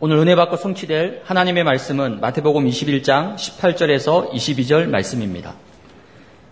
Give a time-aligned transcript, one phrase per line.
[0.00, 5.56] 오늘 은혜 받고 성취될 하나님의 말씀은 마태복음 21장 18절에서 22절 말씀입니다.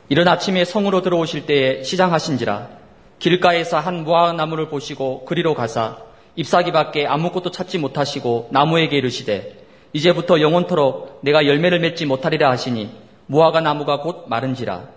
[0.08, 2.68] 이른 아침에 성으로 들어오실 때에 시장하신지라
[3.20, 5.98] 길가에서 한 무화나무를 보시고 그리로 가사
[6.34, 12.90] 잎사귀 밖에 아무것도 찾지 못하시고 나무에게 이르시되 이제부터 영원토록 내가 열매를 맺지 못하리라 하시니
[13.26, 14.88] 무화과 나무가 곧 마른지라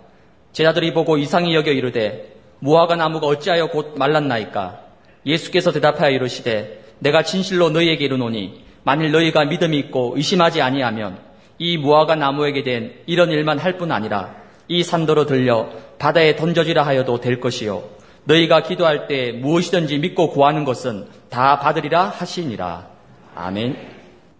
[0.50, 4.80] 제자들이 보고 이상히 여겨 이르되 무화과 나무가 어찌하여 곧 말랐나이까
[5.24, 11.18] 예수께서 대답하여 이르시되 내가 진실로 너희에게 이르노니 만일 너희가 믿음이 있고 의심하지 아니하면
[11.58, 14.34] 이 무화과 나무에게 된 이런 일만 할 뿐 아니라
[14.68, 15.68] 이 산도로 들려
[15.98, 17.82] 바다에 던져지라 하여도 될 것이요
[18.24, 22.86] 너희가 기도할 때 무엇이든지 믿고 구하는 것은 다 받으리라 하시니라
[23.34, 23.76] 아멘.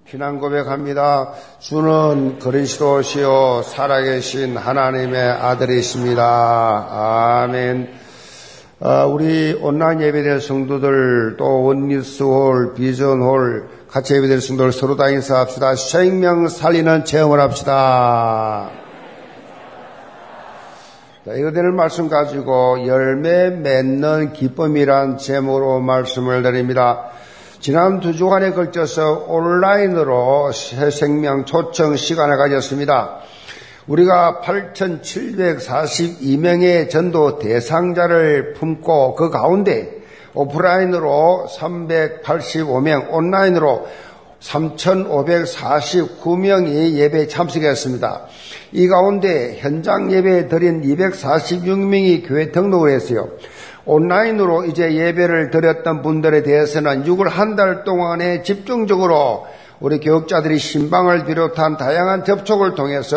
[0.06, 1.34] 피난 고백합니다.
[1.60, 6.88] 주는 그리스도시요 살아계신 하나님의 아들이십니다.
[7.44, 7.88] 아멘.
[8.82, 15.74] 아, 우리 온라인 예배될 성도들 또 원리스홀, 비전홀 같이 예배될 성도들 서로 다 인사합시다.
[15.74, 18.70] 생명 살리는 체험을 합시다.
[21.26, 27.10] 자, 이거 되는 말씀 가지고 열매 맺는 기쁨이란 제목으로 말씀을 드립니다.
[27.60, 33.18] 지난 두 주간에 걸쳐서 온라인으로 새 생명 초청 시간을 가졌습니다.
[33.86, 40.00] 우리가 8,742명의 전도 대상자를 품고 그 가운데
[40.34, 43.86] 오프라인으로 385명, 온라인으로
[44.40, 48.26] 3,549명이 예배에 참석했습니다.
[48.72, 53.28] 이 가운데 현장 예배 드린 246명이 교회 등록을 했어요.
[53.84, 59.46] 온라인으로 이제 예배를 드렸던 분들에 대해서는 6월 한 달 동안에 집중적으로
[59.80, 63.16] 우리 교육자들이 신방을 비롯한 다양한 접촉을 통해서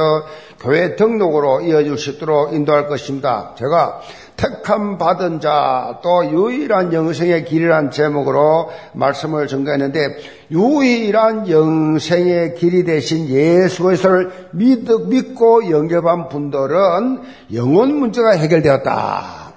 [0.62, 3.54] 교회 등록으로 이어질 수 있도록 인도할 것입니다.
[3.58, 4.02] 제가
[4.38, 10.18] 택함 받은 자 또 유일한 영생의 길이란 제목으로 말씀을 전가했는데
[10.52, 17.22] 유일한 영생의 길이 되신 예수 그리스도를 믿고 영접한 분들은
[17.54, 19.54] 영혼 문제가 해결되었다.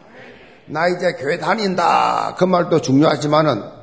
[0.66, 2.34] 나 이제 교회 다닌다.
[2.36, 3.75] 그 말도 중요하지만은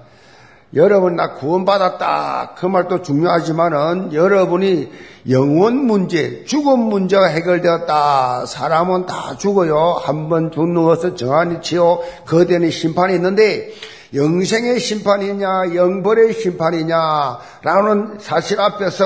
[0.76, 2.56] 여러분 나 구원받았다.
[2.58, 4.92] 그 말도 중요하지만은 여러분이
[5.30, 8.46] 영원 문제, 죽음 문제가 해결되었다.
[8.48, 10.02] 사람은 다 죽어요.
[10.04, 12.00] 한 번 죽는 것은 정한이 치요.
[12.26, 13.70] 거대한 심판이 있는데
[14.16, 19.04] 영생의 심판이냐, 영벌의 심판이냐, 라는 사실 앞에서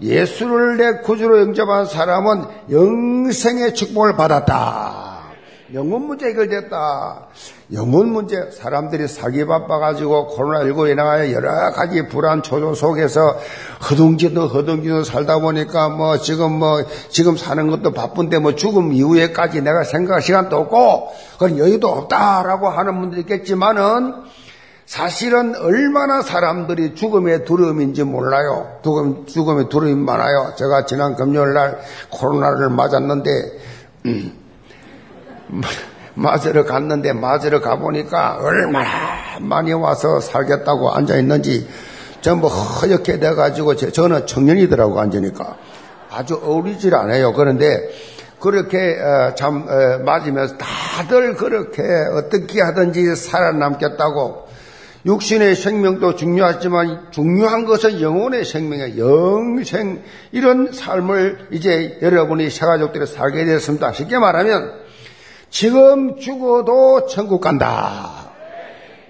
[0.00, 5.15] 예수를 내 구주로 영접한 사람은 영생의 축복을 받았다.
[5.74, 7.26] 영혼 문제 해결됐다.
[7.72, 13.36] 영혼 문제, 사람들이 사기 바빠가지고 코로나19에 인하여 여러 가지 불안 초조 속에서
[13.90, 19.82] 허둥지도 허둥지도 살다 보니까 뭐 지금 뭐 지금 사는 것도 바쁜데 뭐 죽음 이후에까지 내가
[19.82, 24.14] 생각할 시간도 없고 그런 여유도 없다라고 하는 분들이 있겠지만은
[24.86, 28.78] 사실은 얼마나 사람들이 죽음의 두려움인지 몰라요.
[28.84, 30.54] 죽음, 죽음의 두려움이 많아요.
[30.56, 33.30] 제가 지난 금요일 날 코로나를 맞았는데,
[34.06, 34.45] 음,
[36.14, 41.68] 맞으러 갔는데 맞으러 가보니까 얼마나 많이 와서 살겠다고 앉아있는지
[42.20, 45.56] 전부 허옇게 돼가지고 저는 청년이더라고 앉으니까
[46.10, 47.32] 아주 어울리질 않아요.
[47.34, 47.90] 그런데
[48.40, 51.82] 그렇게 어, 참 어, 맞으면서 다들 그렇게
[52.14, 54.46] 어떻게 하든지 살아남겠다고
[55.06, 60.02] 육신의 생명도 중요하지만 중요한 것은 영혼의 생명의 영생
[60.32, 63.92] 이런 삶을 이제 여러분이 새가족들이 살게 되었습니다.
[63.92, 64.85] 쉽게 말하면
[65.50, 68.30] 지금 죽어도 천국 간다.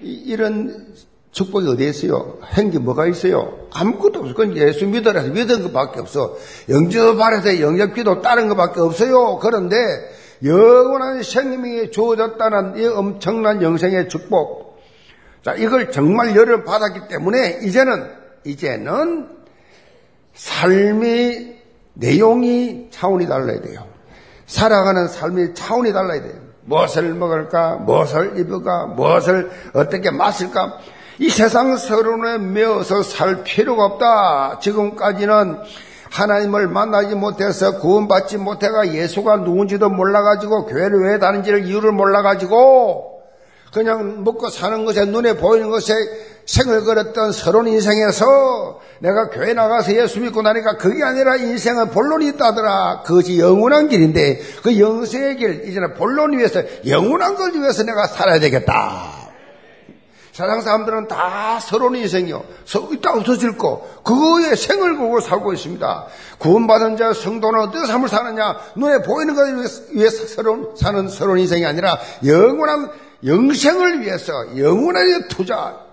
[0.01, 0.87] 이런
[1.31, 2.39] 축복이 어디 있어요?
[2.53, 3.67] 행기 뭐가 있어요?
[3.71, 4.33] 아무것도 없어.
[4.33, 6.35] 그건 예수 믿어라서 믿은 것밖에 없어.
[6.69, 9.37] 영접하라서 영접 기도 다른 것밖에 없어요.
[9.39, 9.75] 그런데
[10.43, 14.79] 영원한 생명이 주어졌다는 이 엄청난 영생의 축복.
[15.43, 18.07] 자, 이걸 정말 열을 받았기 때문에 이제는,
[18.45, 19.29] 이제는
[20.33, 21.61] 삶의
[21.93, 23.96] 내용이 차원이 달라야 돼요.
[24.47, 26.33] 살아가는 삶의 차원이 달라야 돼요.
[26.65, 27.75] 무엇을 먹을까?
[27.75, 28.87] 무엇을 입을까?
[28.87, 30.79] 무엇을 어떻게 마실까?
[31.19, 34.59] 이 세상 서론에 매어서 살 필요가 없다.
[34.59, 35.59] 지금까지는
[36.11, 43.21] 하나님을 만나지 못해서 구원받지 못해가 예수가 누군지도 몰라가지고 교회를 왜 다니는지를 이유를 몰라가지고
[43.73, 45.93] 그냥 먹고 사는 것에 눈에 보이는 것에
[46.47, 53.03] 생을 걸었던 서론 인생에서 내가 교회 나가서 예수 믿고 나니까 그게 아니라 인생은 본론이 있다더라.
[53.05, 59.27] 그것이 영원한 길인데 그 영생의 길, 이제는 본론 위해서 영원한 걸 위해서 내가 살아야 되겠다.
[60.31, 62.43] 세상 사람들은 다 서론 인생이요.
[62.93, 63.85] 이따 없어질 거.
[64.03, 66.05] 그거에 생을 걸고 살고 있습니다.
[66.37, 68.55] 구원받은 자 성도는 어떻게 삶을 사느냐?
[68.75, 72.91] 눈에 보이는 것을 위해서 서론, 사는 서론 인생이 아니라 영원한
[73.25, 75.86] 영생을 위해서 영원한 투자,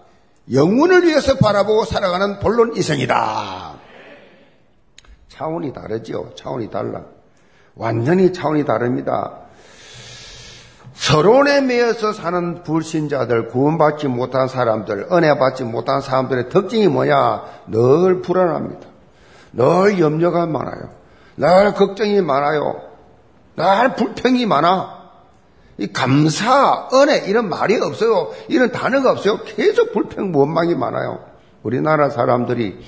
[0.52, 3.75] 영혼을 위해서 바라보고 살아가는 본론 이성이다.
[5.29, 6.32] 차원이 다르죠.
[6.37, 7.02] 차원이 달라.
[7.75, 9.38] 완전히 차원이 다릅니다.
[10.94, 17.44] 서론에 매여서 사는 불신자들, 구원받지 못한 사람들, 은혜 받지 못한 사람들의 특징이 뭐냐?
[17.67, 18.87] 늘 불안합니다.
[19.52, 20.91] 늘 염려가 많아요.
[21.37, 22.81] 늘 걱정이 많아요.
[23.56, 24.94] 늘 불평이 많아.
[25.78, 28.32] 이 감사, 은혜 이런 말이 없어요.
[28.48, 29.40] 이런 단어가 없어요.
[29.44, 31.24] 계속 불평, 원망이 많아요.
[31.62, 32.78] 우리나라 사람들이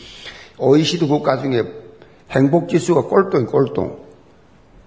[0.58, 1.64] OECD 국가 중에
[2.30, 3.96] 행복 지수가 꼴등, 꼴등.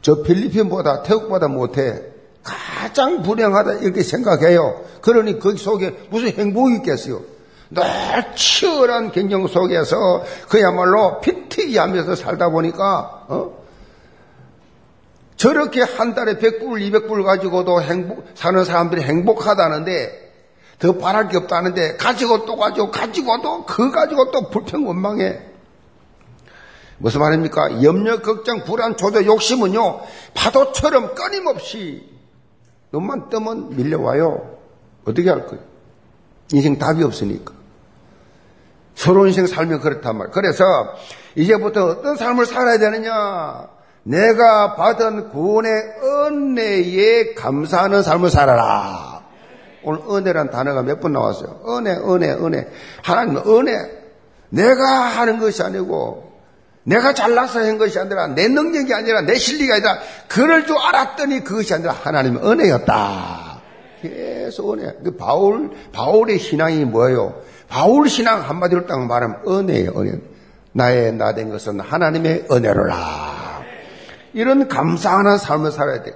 [0.02, 2.02] 저 필리핀보다 태국보다 못해.
[2.44, 4.82] 가장 불행하다 이렇게 생각해요.
[5.02, 7.22] 그러니 그 속에 무슨 행복이 있겠어요.
[7.70, 7.84] 늘
[8.36, 13.59] 치열한 경쟁 속에서 그야말로 피튀기 하면서 살다 보니까 어?
[15.40, 20.32] 저렇게 한 달에 100불, 200불 가지고도 행복, 사는 사람들이 행복하다는데
[20.80, 25.40] 더 바랄 게 없다는데 가지고 또 가지고 가지고도 그 가지고 또 불평 원망해.
[26.98, 27.84] 무슨 말입니까?
[27.84, 30.02] 염려, 걱정, 불안, 조조, 욕심은요
[30.34, 32.06] 파도처럼 끊임없이
[32.92, 34.58] 눈만 뜨면 밀려와요.
[35.06, 35.64] 어떻게 할 거예요?
[36.52, 37.54] 인생 답이 없으니까.
[38.94, 40.34] 서로 인생 살면 그렇단 말이에요.
[40.34, 40.66] 그래서
[41.36, 43.79] 이제부터 어떤 삶을 살아야 되느냐?
[44.04, 45.72] 내가 받은 구원의
[46.04, 49.22] 은혜에 감사하는 삶을 살아라.
[49.84, 51.62] 오늘 은혜란 단어가 몇 번 나왔어요.
[51.70, 52.68] 은혜, 은혜, 은혜.
[53.04, 53.78] 하나님 은혜.
[54.50, 56.30] 내가 하는 것이 아니고
[56.84, 61.74] 내가 잘나서 한 것이 아니라 내 능력이 아니라 내 실리가 아니라 그럴 줄 알았더니 그것이
[61.74, 63.62] 아니라 하나님의 은혜였다.
[64.02, 64.92] 계속 은혜.
[65.04, 67.36] 그 바울, 바울의 신앙이 뭐예요?
[67.68, 70.20] 바울 신앙 한마디로 딱 말하면 은혜예요, 은혜.
[70.72, 73.49] 나의 나 된 것은 하나님의 은혜로라.
[74.34, 76.16] 이런 감사하는 삶을 살아야 돼요.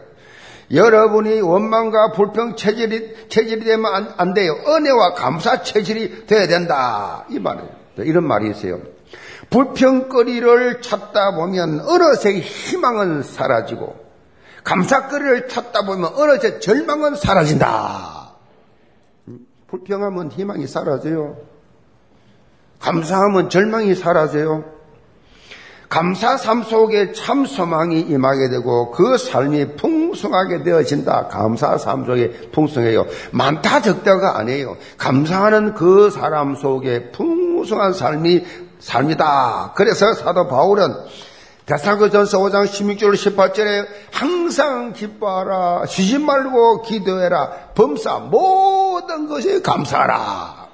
[0.72, 4.56] 여러분이 원망과 불평 체질이, 체질이 되면 안, 안 돼요.
[4.68, 7.26] 은혜와 감사 체질이 돼야 된다.
[7.30, 7.70] 이 말이에요.
[7.98, 8.80] 이런 말이 있어요.
[9.50, 13.96] 불평거리를 찾다 보면 어느새 희망은 사라지고
[14.64, 18.32] 감사거리를 찾다 보면 어느새 절망은 사라진다.
[19.68, 21.38] 불평하면 희망이 사라져요.
[22.80, 24.73] 감사하면 절망이 사라져요.
[25.94, 31.28] 감사 삶 속에 참 소망이 임하게 되고 그 삶이 풍성하게 되어진다.
[31.28, 33.06] 감사 삶 속에 풍성해요.
[33.30, 34.76] 많다 적다가 아니에요.
[34.98, 38.44] 감사하는 그 사람 속에 풍성한 삶이
[38.80, 39.74] 삶이다.
[39.76, 40.96] 그래서 사도 바울은
[41.68, 45.86] 대사로전서 5장 16절 18절에 항상 기뻐하라.
[45.86, 47.52] 쉬지 말고 기도해라.
[47.76, 50.70] 범사 모든 것에 감사하라.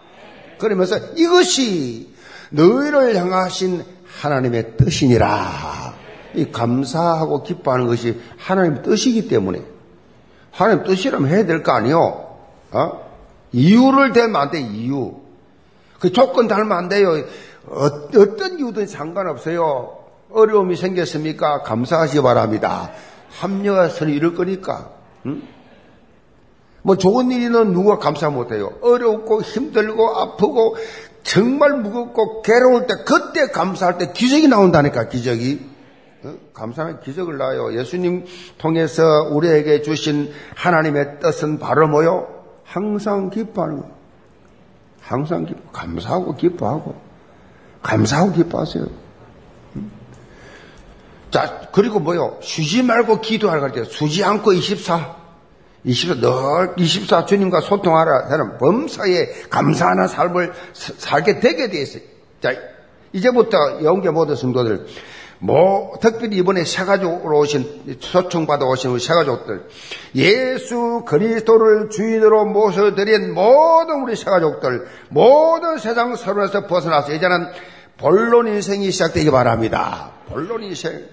[0.59, 2.15] 그러면서 이것이
[2.51, 5.93] 너희를 향하신 하나님의 뜻이니라.
[6.35, 9.63] 이 감사하고 기뻐하는 것이 하나님의 뜻이기 때문에
[10.51, 12.37] 하나님 뜻이라면 해야 될 거 아니요?
[12.71, 13.09] 어?
[13.51, 15.13] 이유를 대면 안 돼, 이유.
[15.99, 17.23] 그 조건 달면 안 돼요.
[17.65, 19.97] 어, 떤 이유든 상관없어요.
[20.31, 21.63] 어려움이 생겼습니까?
[21.63, 22.91] 감사하시 기 바랍니다.
[23.31, 24.91] 합류해서는 이럴 거니까.
[25.25, 25.41] 응?
[26.81, 28.71] 뭐 좋은 일이는 누가 감사 못해요.
[28.81, 30.77] 어렵고 힘들고 아프고
[31.23, 35.69] 정말 무겁고 괴로울 때 그때 감사할 때 기적이 나온다니까 기적이
[36.23, 36.35] 어?
[36.53, 37.77] 감사는 기적을 낳아요.
[37.77, 38.25] 예수님
[38.57, 42.27] 통해서 우리에게 주신 하나님의 뜻은 바로 뭐요?
[42.63, 43.95] 항상 기뻐하는 거예요.
[45.01, 46.95] 항상 기뻐, 감사하고 기뻐하고
[47.81, 48.85] 감사하고 기뻐하세요.
[49.77, 49.91] 음?
[51.31, 52.37] 자 그리고 뭐요?
[52.41, 53.89] 쉬지 말고 기도하라 그랬죠.
[53.89, 55.18] 쉬지 않고 24
[55.83, 62.03] 24, 늘24 주님과 소통하라 하는 범사에 감사하는 삶을 살게 되게 되어 있어요.
[62.41, 62.53] 자,
[63.13, 64.85] 이제부터 영계 모든 성도들,
[65.39, 69.67] 뭐, 특별히 이번에 새가족으로 오신, 소청받아 오신 우리 새가족들,
[70.15, 77.47] 예수 그리스도를 주인으로 모셔드린 모든 우리 새가족들, 모든 세상 서론에서 벗어나서 이제는
[77.97, 80.11] 본론 인생이 시작되기 바랍니다.
[80.27, 81.05] 본론 인생.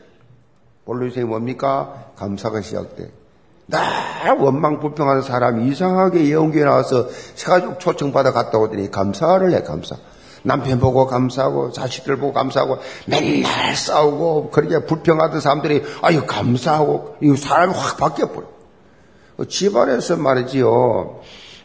[0.85, 2.12] 본론 인생이 뭡니까?
[2.16, 3.25] 감사가 시작돼.
[3.66, 9.96] 나 원망 불평하는 사람이 이상하게 예언교회 나와서 세가족 초청받아 갔다 오더니 감사를 해, 감사.
[10.42, 17.75] 남편 보고 감사하고 자식들 보고 감사하고 맨날 싸우고 그렇게 불평하던 사람들이 아유 감사하고 이 사람이
[17.75, 18.46] 확 바뀌어 버려.
[19.37, 21.20] 그 집안에서 말이지요.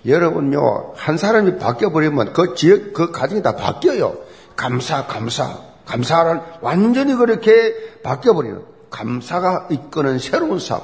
[0.08, 4.16] 여러분요 한 사람이 바뀌어 버리면 그 지역 그 가정이 다 바뀌어요.
[4.56, 10.82] 감사 감사 감사를 완전히 그렇게 바뀌어 버리는 감사가 이끄는 새로운 삶.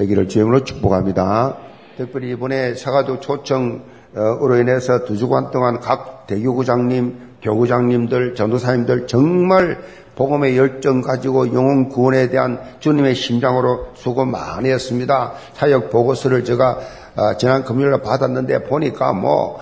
[0.00, 1.56] 되기를 주임으로 축복합니다.
[1.96, 9.82] 특별히 이번에 사가도 초청으로 인해서 두 주간 동안 각 대교구장님, 교구장님들, 전도사님들 정말
[10.16, 15.32] 복음의 열정 가지고 영혼 구원에 대한 주님의 심장으로 수고 많이 했습니다.
[15.54, 16.78] 사역 보고서를 제가
[17.16, 19.58] 아, 지난 금요일에 받았는데 보니까 뭐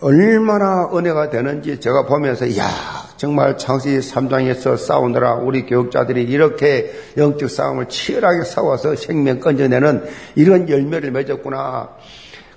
[0.00, 2.64] 얼마나 은혜가 되는지 제가 보면서 이야
[3.18, 10.04] 정말 창세기 3장에서 싸우느라 우리 교육자들이 이렇게 영적 싸움을 치열하게 싸워서 생명 건져내는
[10.36, 11.90] 이런 열매를 맺었구나.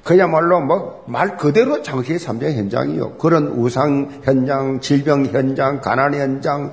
[0.03, 3.13] 그야말로 뭐 말 그대로 창세기 3장 현장이요.
[3.17, 6.71] 그런 우상 현장, 질병 현장, 가난 현장,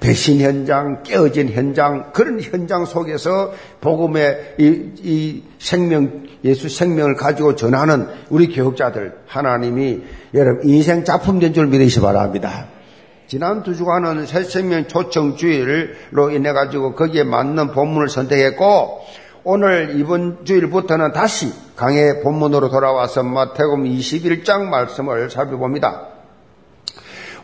[0.00, 8.08] 배신 현장, 깨어진 현장, 그런 현장 속에서 복음의 이, 이 생명, 예수 생명을 가지고 전하는
[8.28, 10.02] 우리 교육자들, 하나님이
[10.34, 12.73] 여러분 인생 작품 된 줄 믿으시 기 바랍니다.
[13.34, 19.00] 지난 두 주간은 새 생명 초청 주일로 인해 가지고 거기에 맞는 본문을 선택했고
[19.42, 26.10] 오늘 이번 주일부터는 다시 강의 본문으로 돌아와서 마태복음 21장 말씀을 살펴봅니다.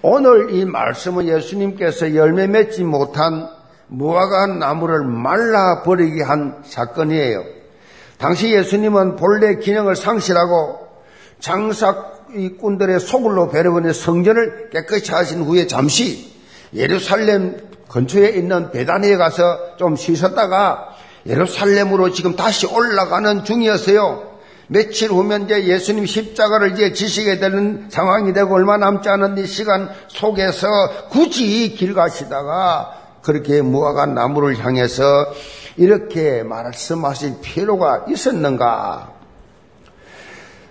[0.03, 3.49] 오늘 이 말씀은 예수님께서 열매 맺지 못한
[3.89, 7.43] 무화과 나무를 말라 버리게 한 사건이에요.
[8.17, 10.87] 당시 예수님은 본래 기능을 상실하고
[11.41, 11.73] 장
[12.31, 16.33] 사꾼들의 소굴로 배려버린 성전을 깨끗이 하신 후에 잠시
[16.75, 17.57] 예루살렘
[17.89, 20.95] 근처에 있는 베다니에 가서 좀 쉬셨다가
[21.27, 24.31] 예루살렘으로 지금 다시 올라가는 중이었어요.
[24.69, 29.91] 며칠 후면 이제 예수님 십자가를 이제 지시게 되는 상황이 되고 얼마 남지 않은 이 시간
[30.07, 30.69] 속에서
[31.09, 35.03] 굳이 길 가시다가 그렇게 무화과 나무를 향해서
[35.77, 39.20] 이렇게 말씀하실 필요가 있었는가?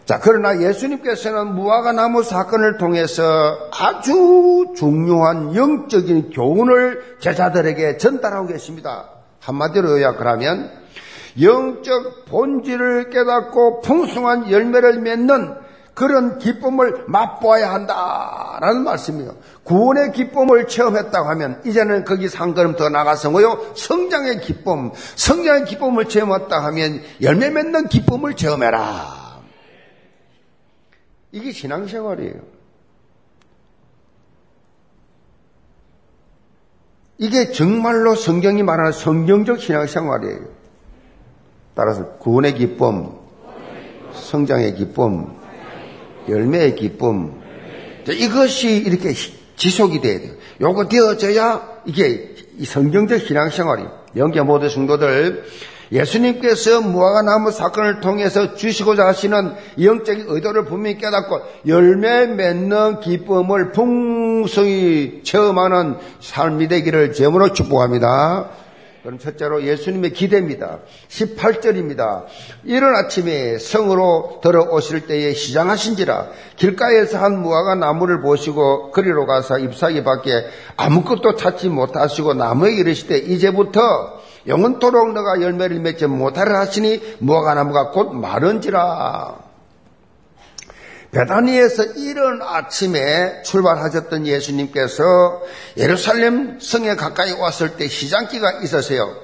[0.10, 3.24] 자, 그러나 예수님께서는 무화과 나무 사건을 통해서
[3.72, 9.08] 아주 중요한 영적인 교훈을 제자들에게 전달하고 계십니다.
[9.40, 10.72] 한마디로 요약하면
[11.40, 15.54] 영적 본질을 깨닫고 풍성한 열매를 맺는
[15.94, 19.36] 그런 기쁨을 맛보아야 한다라는 말씀이에요.
[19.64, 23.74] 구원의 기쁨을 체험했다고 하면 이제는 거기서 한 걸음 더 나가서 뭐요?
[23.76, 29.19] 성장의 기쁨, 성장의 기쁨을 체험했다 하면 열매 맺는 기쁨을 체험해라.
[31.32, 32.60] 이게 신앙생활이에요.
[37.18, 40.48] 이게 정말로 성경이 말하는 성경적 신앙생활이에요.
[41.76, 43.12] 따라서 구원의 기쁨,
[44.14, 45.36] 성장의 기쁨,
[46.28, 47.40] 열매의 기쁨.
[48.08, 49.14] 이것이 이렇게
[49.56, 50.34] 지속이 돼야 돼요.
[50.62, 53.84] 요거 되어져야 이게 성경적 신앙생활이
[54.16, 55.46] 영계 모든 성도들
[55.92, 65.22] 예수님께서 무화과 나무 사건을 통해서 주시고자 하시는 영적인 의도를 분명히 깨닫고 열매 맺는 기쁨을 풍성히
[65.24, 68.50] 체험하는 삶이 되기를 제물로 축복합니다.
[69.04, 70.80] 그럼 첫째로 예수님의 기대입니다.
[71.08, 72.26] 18절입니다.
[72.66, 76.28] 이른 아침에 성으로 들어오실 때에 시장하신지라
[76.58, 80.32] 길가에서 한 무화과 나무를 보시고 그리로 가서 잎사귀 밖에
[80.76, 84.19] 아무것도 찾지 못하시고 나무에 이르시되 이제부터
[84.50, 89.38] 영원토록 너가 열매를 맺지 못하라 하시니 무화과 나무가 곧 마른지라.
[91.12, 95.42] 베다니에서 이른 아침에 출발하셨던 예수님께서
[95.78, 99.16] 예루살렘 성에 가까이 왔을 때 시장기가 있었어요.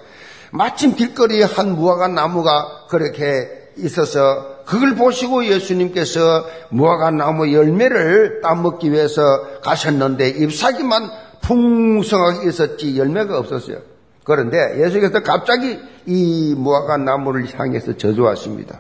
[0.52, 9.22] 마침 길거리에 한 무화과 나무가 그렇게 있어서 그걸 보시고 예수님께서 무화과 나무 열매를 따먹기 위해서
[9.62, 11.10] 가셨는데 잎사귀만
[11.42, 13.95] 풍성하게 있었지 열매가 없었어요.
[14.26, 18.80] 그런데 예수께서 갑자기 이 무화과 나무를 향해서 저주하십니다.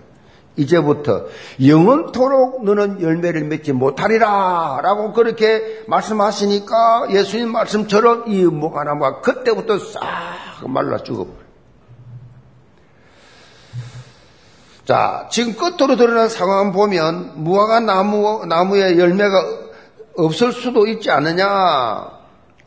[0.57, 1.25] 이제부터
[1.65, 10.01] 영원토록 너는 열매를 맺지 못하리라 라고 그렇게 말씀하시니까 예수님 말씀처럼 이 무화과나무가 그때부터 싹
[10.67, 11.45] 말라 죽어버려
[14.85, 19.33] 자, 지금 끝으로 드러난 상황 보면 무화과 나무, 나무에 열매가
[20.15, 22.11] 없을 수도 있지 않느냐.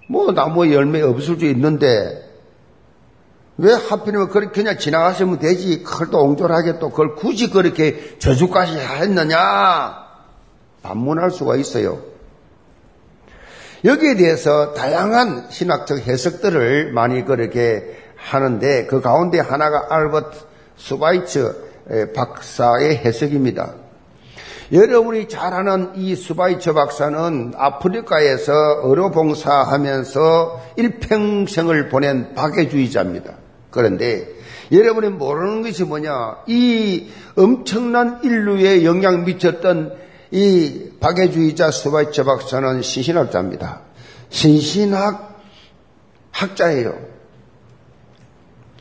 [0.08, 2.27] 뭐 나무에 열매 없을 수 있는데
[3.58, 5.82] 왜 하필이면 그렇게 그냥 지나가시면 되지.
[5.82, 9.38] 그걸 또 옹졸하게 또 그걸 굳이 그렇게 저주까지 했느냐?
[10.82, 12.00] 반문할 수가 있어요.
[13.84, 20.38] 여기에 대해서 다양한 신학적 해석들을 많이 그렇게 하는데 그 가운데 하나가 알버트
[20.76, 21.54] 수바이처
[22.14, 23.74] 박사의 해석입니다.
[24.70, 28.52] 여러분이 잘 아는 이 수바이처 박사는 아프리카에서
[28.84, 33.37] 의료 봉사하면서 일평생을 보낸 박애주의자입니다.
[33.70, 34.28] 그런데
[34.72, 36.38] 여러분이 모르는 것이 뭐냐?
[36.46, 39.96] 이 엄청난 인류에 영향 미쳤던
[40.30, 43.82] 이 박애주의자 수바이처 박사는 신신학자입니다.
[44.30, 45.40] 신신학
[46.30, 47.18] 학자예요.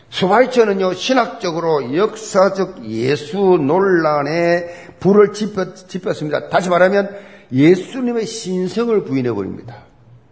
[0.10, 4.65] 수바이처는요, 신학적으로 역사적 예수 논란에
[5.00, 5.77] 불을 지폈,
[6.15, 7.15] 습니다 다시 말하면
[7.51, 9.86] 예수님의 신성을 부인해 버립니다.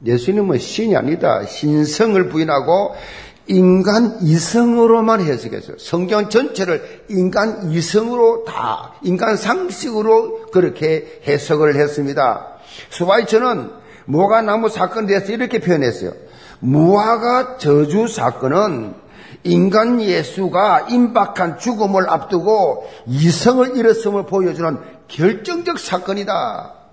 [0.05, 1.45] 예수님은 신이 아니다.
[1.45, 2.95] 신성을 부인하고
[3.47, 5.77] 인간 이성으로만 해석했어요.
[5.77, 12.47] 성경 전체를 인간 이성으로 다, 인간 상식으로 그렇게 해석을 했습니다.
[12.89, 13.71] 수바이처는
[14.05, 16.11] 무화과 나무 사건에 대해서 이렇게 표현했어요.
[16.59, 18.95] 무화과 저주 사건은
[19.43, 26.84] 인간 예수가 임박한 죽음을 앞두고 이성을 잃었음을 보여주는 결정적 사건이다.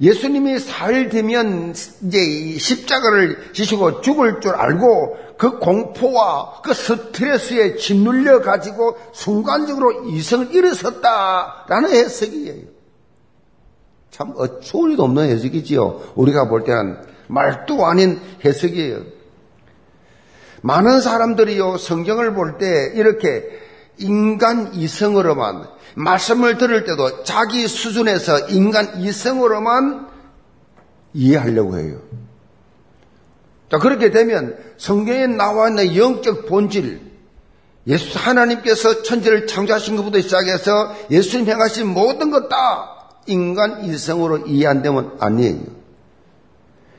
[0.00, 8.96] 예수님이 살 되면 이제 십자가를 지시고 죽을 줄 알고 그 공포와 그 스트레스에 짓눌려 가지고
[9.12, 12.62] 순간적으로 이성을 잃었었다라는 해석이에요.
[14.10, 16.12] 참 어처구니도 없는 해석이지요.
[16.14, 16.96] 우리가 볼 때는
[17.28, 19.02] 말도 아닌 해석이에요.
[20.62, 23.44] 많은 사람들이요 성경을 볼 때 이렇게
[23.98, 30.08] 인간 이성으로만 말씀을 들을 때도 자기 수준에서 인간 이성으로만
[31.12, 32.00] 이해하려고 해요.
[33.70, 37.00] 자, 그렇게 되면 성경에 나와 있는 영적 본질,
[37.86, 44.82] 예수 하나님께서 천지를 창조하신 것부터 시작해서 예수님 행하신 모든 것 다 인간 이성으로 이해 안
[44.82, 45.60] 되면 아니에요.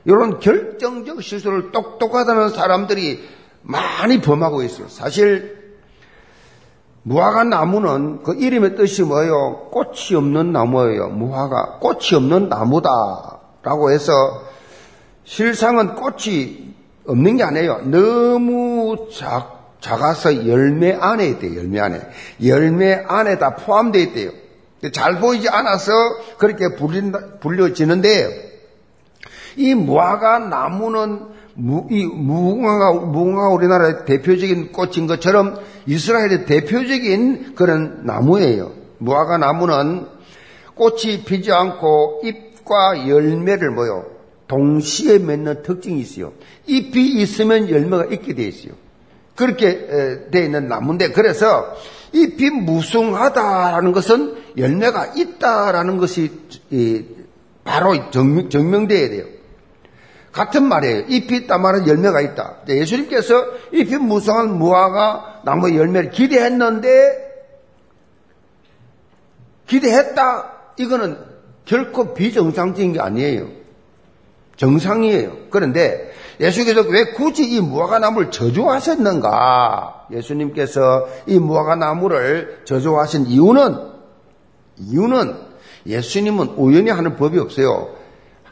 [0.06, 3.28] 이런 결정적 실수를 똑똑하다는 사람들이
[3.62, 4.88] 많이 범하고 있어요.
[4.90, 5.61] 사실
[7.04, 9.70] 무화과 나무는 그 이름의 뜻이 뭐예요?
[9.72, 11.10] 꽃이 없는 나무예요.
[11.10, 14.12] 무화과 꽃이 없는 나무다라고 해서
[15.24, 16.74] 실상은 꽃이
[17.08, 17.82] 없는 게 아니에요.
[17.86, 21.58] 너무 작, 작아서 열매 안에 있대요.
[21.58, 22.02] 열매 안에
[22.46, 24.32] 열매 안에 다 포함되어 있대요.
[24.94, 25.92] 잘 보이지 않아서
[26.38, 28.52] 그렇게 불린다, 불려지는데
[29.58, 31.28] 이 무화과 나무는
[31.64, 38.72] 무, 이 무궁화가, 무궁화 우리나라의 대표적인 꽃인 것처럼 이스라엘의 대표적인 그런 나무예요.
[38.98, 40.08] 무화과 나무는
[40.74, 44.06] 꽃이 피지 않고 잎과 열매를 뭐요?
[44.48, 46.34] 동시에 맺는 특징이 있어요.
[46.66, 48.74] 잎이 있으면 열매가 있게 돼 있어요.
[49.36, 51.76] 그렇게 돼 있는 나무인데 그래서
[52.12, 56.32] 잎이 무성하다라는 것은 열매가 있다라는 것이
[57.64, 59.41] 바로 증명되어야 돼요.
[60.32, 61.06] 같은 말이에요.
[61.08, 62.58] 잎이 있다 말은 열매가 있다.
[62.68, 67.32] 예수님께서 잎이 무성한 무화과 나무 열매를 기대했는데
[69.68, 70.52] 기대했다.
[70.78, 71.18] 이거는
[71.66, 73.48] 결코 비정상적인 게 아니에요.
[74.56, 75.50] 정상이에요.
[75.50, 80.08] 그런데 예수께서 왜 굳이 이 무화과 나무를 저주하셨는가?
[80.12, 83.92] 예수님께서 이 무화과 나무를 저주하신 이유는
[84.78, 85.36] 이유는
[85.86, 88.01] 예수님은 우연히 하는 법이 없어요.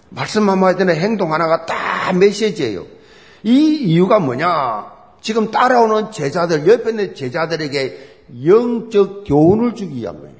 [0.09, 2.85] 말씀 한마디나 행동 하나가 다 메시지예요.
[3.43, 4.91] 이 이유가 뭐냐?
[5.21, 8.09] 지금 따라오는 제자들, 옆에 있는 제자들에게
[8.45, 10.35] 영적 교훈을 주기 위한 거예요.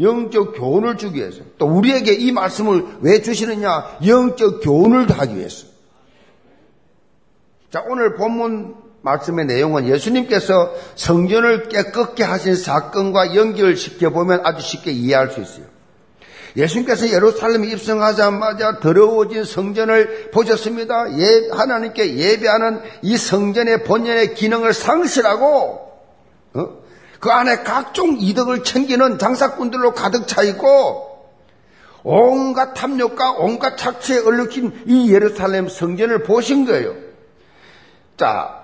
[0.00, 1.42] 영적 교훈을 주기 위해서.
[1.58, 3.98] 또 우리에게 이 말씀을 왜 주시느냐?
[4.06, 5.66] 영적 교훈을 하기 위해서.
[7.70, 15.30] 자, 오늘 본문 말씀의 내용은 예수님께서 성전을 깨끗게 하신 사건과 연결시켜 보면 아주 쉽게 이해할
[15.30, 15.73] 수 있어요.
[16.56, 21.18] 예수님께서 예루살렘에 입성하자마자 더러워진 성전을 보셨습니다.
[21.18, 25.92] 예, 하나님께 예배하는 이 성전의 본연의 기능을 상실하고
[26.54, 26.68] 어?
[27.18, 31.14] 그 안에 각종 이득을 챙기는 장사꾼들로 가득 차 있고
[32.04, 36.94] 온갖 탐욕과 온갖 착취에 얼룩힌 이 예루살렘 성전을 보신 거예요.
[38.16, 38.62] 자,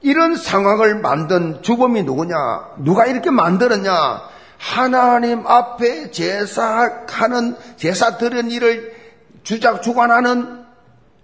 [0.00, 2.36] 이런 상황을 만든 주범이 누구냐?
[2.78, 4.30] 누가 이렇게 만들었냐?
[4.60, 8.94] 하나님 앞에 제사하는 제사 드린 일을
[9.42, 10.66] 주작 주관하는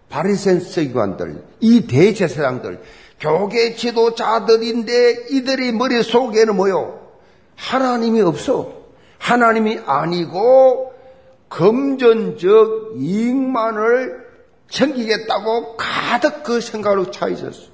[0.08, 2.80] 바리새인 서기관들, 이 대제사장들,
[3.20, 7.10] 교계 지도자들인데 이들의 머릿속에는 뭐요?
[7.56, 8.72] 하나님이 없어.
[9.18, 10.94] 하나님이 아니고
[11.50, 14.26] 금전적 이익만을
[14.70, 17.64] 챙기겠다고 가득 그 생각으로 차 있었어.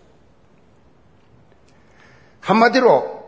[2.41, 3.23] 한마디로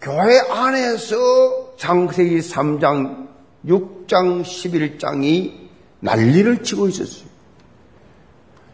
[0.00, 3.28] 교회 안에서 창세기 3장,
[3.64, 7.30] 6장, 11장이 난리를 치고 있었어요.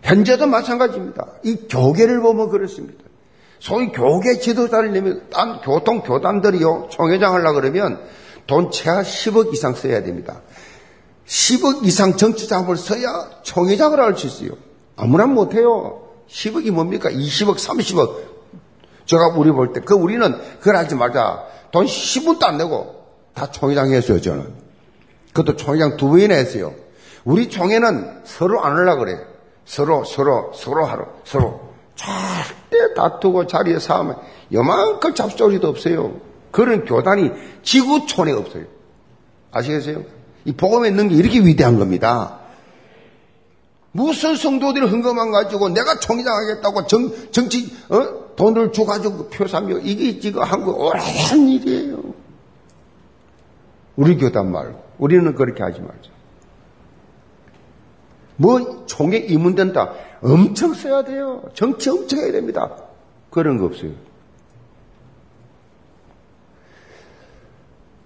[0.02, 1.24] 현재도 마찬가지입니다.
[1.44, 3.04] 이 교계를 보면 그렇습니다.
[3.60, 8.00] 소위 교계 지도자를 내면 딴 교통 교단들이요 총회장 하려고 그러면
[8.48, 10.42] 돈 최하 10억 이상 써야 됩니다.
[11.26, 14.58] 10억 이상 정치 자금을 써야 총회장을 할 수 있어요.
[14.96, 16.08] 아무나 못해요.
[16.28, 17.08] 10억이 뭡니까?
[17.08, 18.16] 20억, 30억.
[19.04, 21.44] 제가 우리 볼 때, 그 우리는 그걸 하지 말자.
[21.70, 22.95] 돈 10원도 안 내고
[23.36, 24.46] 다 총회장 했어요, 저는.
[25.34, 26.74] 그것도 총회장 두 번이나 했어요.
[27.24, 29.18] 우리 총회는 서로 안 하려고 그래.
[29.66, 31.60] 서로, 서로, 서로 하러, 서로.
[31.96, 34.16] 절대 다투고 자리에 싸우면
[34.54, 36.18] 요만큼 잡소리도 없어요.
[36.50, 37.30] 그런 교단이
[37.62, 38.64] 지구촌에 없어요.
[39.52, 40.02] 아시겠어요?
[40.46, 42.40] 이 복음에 있는 게 이렇게 위대한 겁니다.
[43.92, 48.34] 무슨 성도들이 흥금만 가지고 내가 총회장 하겠다고 정, 정치, 어?
[48.36, 52.25] 돈을 줘가지고 표 사며 이게 지금 한국 오래된 일이에요.
[53.96, 54.84] 우리 교단 말고.
[54.98, 56.10] 우리는 그렇게 하지 말자.
[58.36, 59.92] 뭐, 총에 입문된다.
[60.22, 61.42] 엄청 써야 돼요.
[61.54, 62.70] 정치 엄청 해야 됩니다.
[63.30, 63.92] 그런 거 없어요.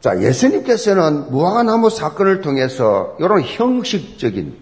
[0.00, 4.56] 자, 예수님께서는 무화과나무 사건을 통해서 이런 형식적인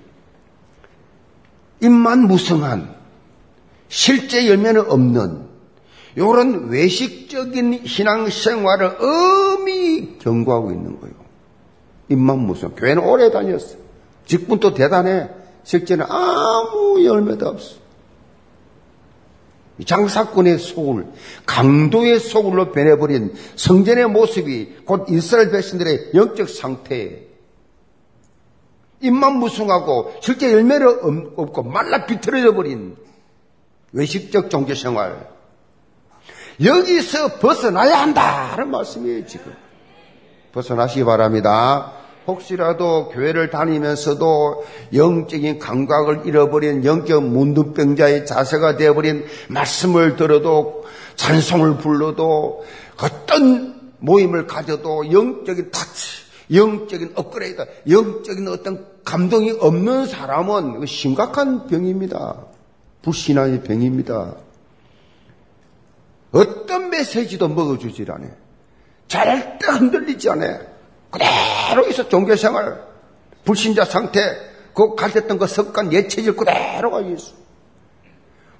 [1.80, 2.96] 입만 무성한
[3.88, 5.47] 실제 열매는 없는
[6.16, 11.14] 이런 외식적인 신앙생활을 엄히 경고하고 있는 거예요.
[12.09, 12.75] 입만 무성.
[12.75, 13.77] 교회는 오래 다녔어.
[14.27, 15.29] 직분도 대단해.
[15.64, 17.77] 실제는 아무 열매도 없어.
[19.85, 21.07] 장사꾼의 소굴,
[21.47, 27.29] 강도의 소굴로 변해버린 성전의 모습이 곧 이스라엘 백성들의 영적 상태에
[29.01, 30.88] 입만 무성하고 실제 열매를
[31.37, 32.97] 없고 말라 비틀어져 버린
[33.92, 35.38] 외식적 종교 생활.
[36.62, 39.53] 여기서 벗어나야 한다는 말씀이에요, 지금.
[40.53, 41.92] 벗어나시기 바랍니다.
[42.27, 50.85] 혹시라도 교회를 다니면서도 영적인 감각을 잃어버린 영적 문둥병자의 자세가 되어버린 말씀을 들어도
[51.16, 52.64] 찬송을 불러도
[53.03, 62.44] 어떤 모임을 가져도 영적인 타치, 영적인 업그레이드, 영적인 어떤 감동이 없는 사람은 심각한 병입니다.
[63.03, 64.35] 불신앙의 병입니다.
[66.32, 68.26] 어떤 메시지도 먹어주질 않아.
[69.06, 70.60] 절대 흔들리지 않아.
[71.10, 72.82] 그대로 있어 종교생활,
[73.44, 74.20] 불신자 상태,
[74.74, 77.32] 그 가졌던 그 습관, 예체질 그대로 가 있어.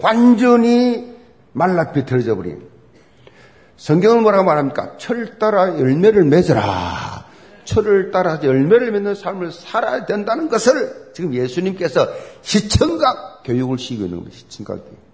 [0.00, 1.14] 완전히
[1.52, 2.66] 말라 비틀어져 버린.
[3.76, 4.96] 성경은 뭐라고 말합니까?
[4.96, 7.28] 철 따라 열매를 맺어라.
[7.64, 12.09] 철을 따라 열매를 맺는 삶을 살아야 된다는 것을 지금 예수님께서
[12.40, 15.08] 시청각 교육을 시키고 있는 것이 시청각 교육.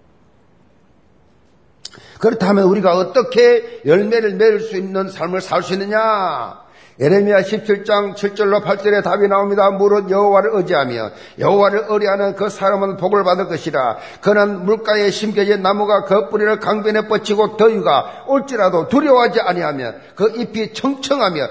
[2.19, 6.65] 그렇다면 우리가 어떻게 열매를 맺을 수 있는 삶을 살 수 있느냐?
[6.97, 9.69] 에레미야 17장 7절로 8절에 답이 나옵니다.
[9.69, 13.97] 무릇 여호와를 의지하며 여호와를 의뢰하는 그 사람은 복을 받을 것이라.
[14.21, 21.47] 그는 물가에 심겨진 나무가 그 뿌리를 강변에 뻗치고 더위가 올지라도 두려워하지 아니하면 그 잎이 청청하며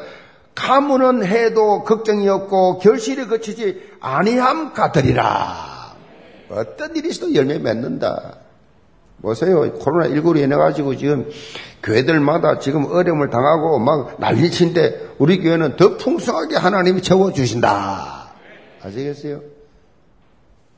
[0.55, 5.94] 가문은 해도 걱정이 없고 결실이 거치지 아니함 같으리라.
[6.48, 8.43] 어떤 일이 있어도 열매 맺는다.
[9.24, 9.62] 보세요.
[9.78, 11.28] 코로나19로 인해가지고 지금
[11.82, 18.28] 교회들마다 지금 어려움을 당하고 막 난리친데 우리 교회는 더 풍성하게 하나님이 채워주신다.
[18.84, 19.40] 아시겠어요?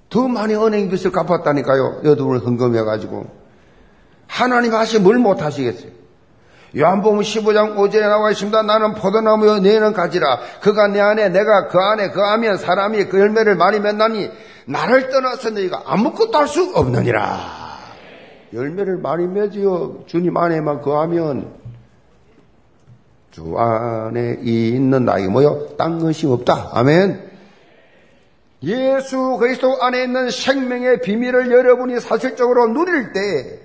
[0.09, 2.03] 더 많이 은행 빚을 갚았다니까요.
[2.05, 3.27] 여덟을 흥금해가지고.
[4.29, 5.91] 하나님 하시 뭘 못하시겠어요?
[6.77, 8.63] 요한복음 15장 5절에 나와 있습니다.
[8.63, 10.39] 나는 포도나무여 너희는 가지라.
[10.61, 14.31] 그가 내 안에 내가 그 안에 그하면 사람이 그 열매를 많이 맺나니
[14.67, 17.66] 나를 떠나서 너희가 아무것도 할 수 없느니라.
[18.57, 20.05] 열매를 많이 맺어요.
[20.07, 21.53] 주님 안에만 거하면
[23.31, 25.77] 주 안에 있는 나에게 뭐요?
[25.77, 26.71] 딴 것이 없다.
[26.73, 27.31] 아멘.
[28.63, 33.61] 예수 그리스도 안에 있는 생명의 비밀을 여러분이 사실적으로 누릴 때,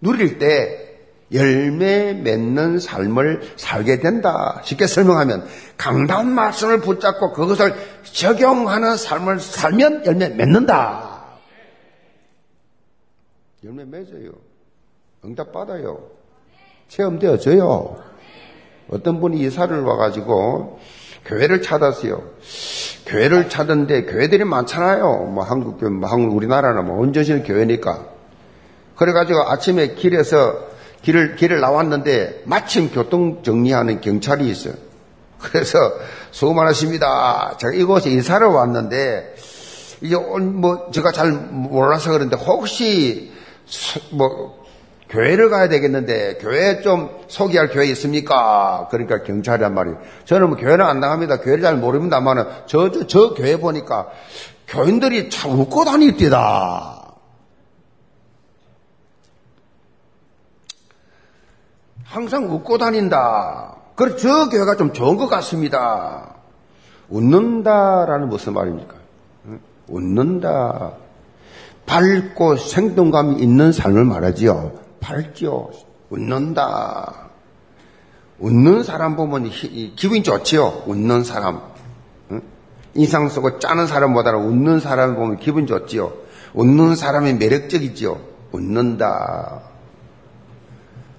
[0.00, 0.86] 누릴 때
[1.32, 4.62] 열매 맺는 삶을 살게 된다.
[4.64, 11.17] 쉽게 설명하면 강단 말씀을 붙잡고 그것을 적용하는 삶을 살면 열매 맺는다.
[13.64, 14.30] 열매 맺어요.
[15.24, 15.98] 응답 받아요.
[16.86, 17.96] 체험되어져요.
[18.90, 20.78] 어떤 분이 이사를 와가지고
[21.24, 22.22] 교회를 찾았어요.
[23.06, 25.24] 교회를 찾은데 교회들이 많잖아요.
[25.34, 28.06] 뭐 한국 교회, 뭐 한국 우리나라는 뭐 온전히 교회니까.
[28.94, 30.68] 그래가지고 아침에 길에서
[31.02, 34.74] 길을, 길을 나왔는데 마침 교통 정리하는 경찰이 있어요.
[35.40, 35.78] 그래서
[36.30, 37.56] 수고 많으십니다.
[37.58, 39.34] 제가 이곳에 이사를 왔는데
[40.00, 43.36] 이제 뭐 제가 잘 몰라서 그런데 혹시
[44.10, 44.66] 뭐
[45.08, 48.88] 교회를 가야 되겠는데 교회 좀 소개할 교회 있습니까?
[48.90, 49.92] 그러니까 경찰이 한 말이
[50.26, 51.40] 저는 뭐 교회는 안 나갑니다.
[51.40, 54.08] 교회를 잘 모릅니다만은 저, 저, 저 교회 보니까
[54.66, 56.98] 교인들이 참 웃고 다니띠다.
[62.04, 63.76] 항상 웃고 다닌다.
[63.94, 66.34] 그래서 저 교회가 좀 좋은 것 같습니다.
[67.08, 68.94] 웃는다라는 무슨 말입니까?
[69.88, 70.92] 웃는다.
[71.88, 74.72] 밝고 생동감이 있는 삶을 말하지요.
[75.00, 75.70] 밝죠.
[76.10, 77.30] 웃는다.
[78.38, 79.50] 웃는 사람 보면
[79.96, 80.84] 기분이 좋지요.
[80.86, 81.62] 웃는 사람.
[82.94, 86.12] 인상 쓰고 짜는 사람보다는 웃는 사람을 보면 기분 좋지요.
[86.54, 88.18] 웃는 사람이 매력적이지요.
[88.52, 89.62] 웃는다.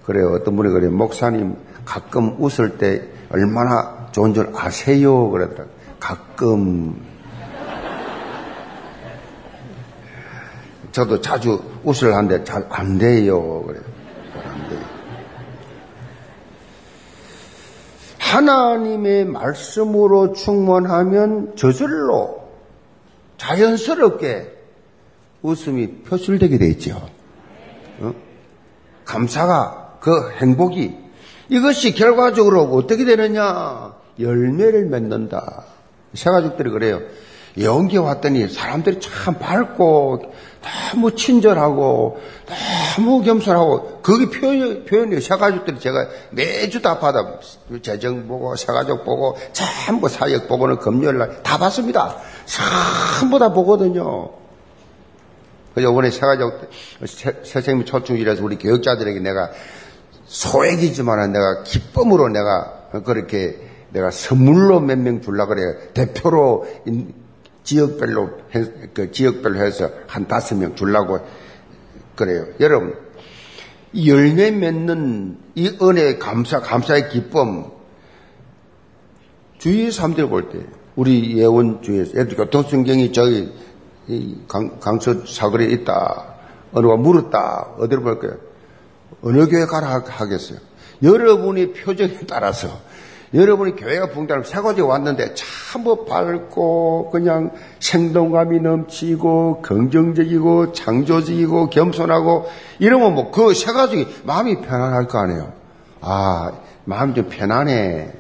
[0.06, 0.34] 그래요.
[0.34, 0.92] 어떤 분이 그래요.
[0.92, 5.30] 목사님 가끔 웃을 때 얼마나 좋은 줄 아세요?
[5.30, 5.74] 그러더라고요.
[6.00, 7.09] 가끔.
[10.92, 13.64] 저도 자주 웃을 하는데 잘 안 돼요.
[13.64, 13.84] 그래요.
[14.34, 14.80] 잘 안 돼요.
[18.18, 22.48] 하나님의 말씀으로 충만하면 저절로
[23.38, 24.54] 자연스럽게
[25.42, 27.02] 웃음이 표출되게 돼 있죠.
[28.00, 28.14] 어?
[29.06, 30.96] 감사가 그 행복이
[31.50, 35.64] 이것이 결과적으로 어떻게 되느냐 열매를 맺는다.
[36.14, 37.02] 새가족들이 그래요.
[37.62, 40.22] 연기 왔더니 사람들이 참 밝고
[40.94, 42.20] 너무 친절하고
[42.96, 45.22] 너무 겸손하고 그게 표현, 표현이에요.
[45.22, 47.40] 새가족들이 제가 매주 다 받아
[47.82, 52.18] 재정 보고 새가족 보고 전부 사역 보고는 금요일날 다 받습니다.
[52.46, 54.30] 전부 다 보거든요.
[55.76, 56.70] 그 요번에 새가족
[57.44, 59.50] 새생명 초청일에서 우리 교육자들에게 내가
[60.26, 63.58] 소액이지만 내가 기쁨으로 내가 그렇게
[63.92, 65.74] 내가 선물로 몇 명 줄라 그래요.
[65.94, 66.68] 대표로
[67.70, 68.32] 지역별로
[68.96, 71.20] 그 지역별로 해서 한 다섯 명 줄라고
[72.16, 72.48] 그래요.
[72.60, 72.96] 여러분
[74.06, 77.66] 열매 맺는 이 은혜의 감사 감사의 기쁨
[79.60, 83.54] 주위 사람들 볼 때 우리 예원 주에서 예를 들어 교통순경이 저기
[84.48, 86.26] 강, 강서 사거리에 있다.
[86.74, 87.76] 어느가 물었다.
[87.78, 88.38] 어디로 볼까요?
[89.22, 90.58] 어느 교회 가라 하겠어요.
[91.04, 92.82] 여러분의 표정에 따라서
[93.34, 102.48] 여러분이 교회가 붕대를 새가지고 왔는데 참 뭐 밝고 그냥 생동감이 넘치고 긍정적이고 창조적이고 겸손하고
[102.80, 105.54] 이러면 뭐 그 새가족이 마음이 편안할 거 아니에요.
[106.02, 106.52] 아,
[106.86, 108.12] 마음이 좀 편안해.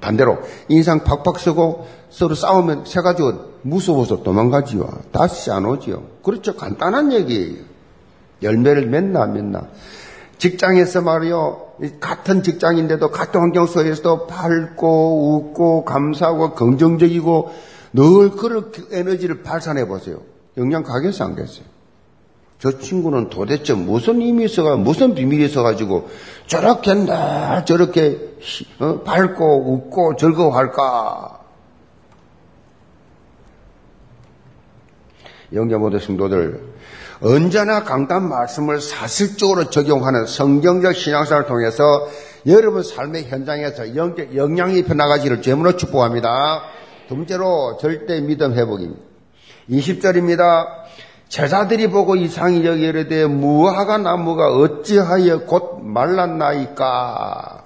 [0.00, 4.88] 반대로 인상 팍팍 쓰고 서로 싸우면 새가족은 무서워서 도망가지요.
[5.10, 6.02] 다시 안 오지요.
[6.22, 6.54] 그렇죠.
[6.54, 7.64] 간단한 얘기예요.
[8.42, 9.62] 열매를 맺나 맺나.
[10.38, 11.68] 직장에서 말이요.
[12.00, 17.52] 같은 직장인데도 같은 환경 속에서도 밝고 웃고 감사하고 긍정적이고
[17.92, 20.20] 늘 그렇게 에너지를 발산해 보세요.
[20.56, 21.64] 영양 가겠어 안 가겠어요?
[22.58, 26.08] 저 친구는 도대체 무슨 힘이 있어가 무슨 비밀이 있어가지고
[26.46, 28.18] 저렇게 날 저렇게
[28.80, 29.00] 어?
[29.02, 31.38] 밝고 웃고 즐거워할까?
[35.52, 36.77] 영계 모든 성도들
[37.20, 42.08] 언제나 강단 말씀을 사실적으로 적용하는 성경적 신앙사를 통해서
[42.46, 46.62] 여러분 삶의 현장에서 영향이 변나가지를 제문으로 축복합니다.
[47.08, 49.02] 두 번째로 절대 믿음 회복입니다.
[49.68, 50.66] 20절입니다.
[51.28, 57.57] 제자들이 보고 이상히 여기려되 무화과 나무가 어찌하여 곧 말랐나이까.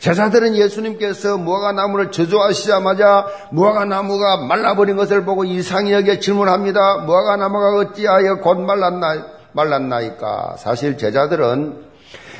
[0.00, 6.98] 제자들은 예수님께서 무화과 나무를 저주하시자마자 무화과 나무가 말라버린 것을 보고 여겨 질문합니다.
[7.04, 10.56] 무화과 나무가 어찌하여 곧 말랐나, 말랐나이까.
[10.58, 11.84] 사실 제자들은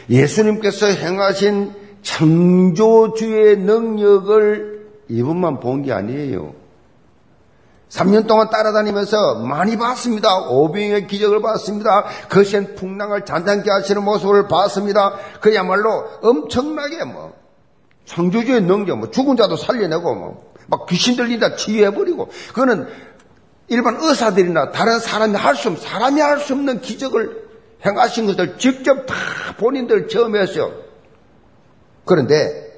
[0.08, 6.54] 예수님께서 행하신 창조주의 능력을 이분만 본 게 아니에요.
[7.90, 10.48] 3년 동안 따라다니면서 많이 봤습니다.
[10.48, 12.04] 오병의 기적을 봤습니다.
[12.30, 15.14] 거센 풍랑을 잔잔케 하시는 모습을 봤습니다.
[15.40, 17.34] 그야말로 엄청나게 뭐
[18.04, 22.86] 창조주의 능력, 뭐 죽은 자도 살려내고 뭐 막 귀신 들린다 치유해버리고 그거는
[23.68, 27.50] 일반 의사들이나 다른 사람이 할 수 없는 사람이 할 수 없는 기적을
[27.84, 29.14] 행하신 것을 직접 다
[29.58, 30.72] 본인들 체험했어요.
[32.04, 32.68] 그런데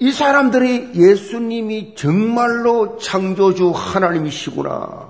[0.00, 5.08] 이 사람들이 예수님이 정말로 창조주 하나님이시구나.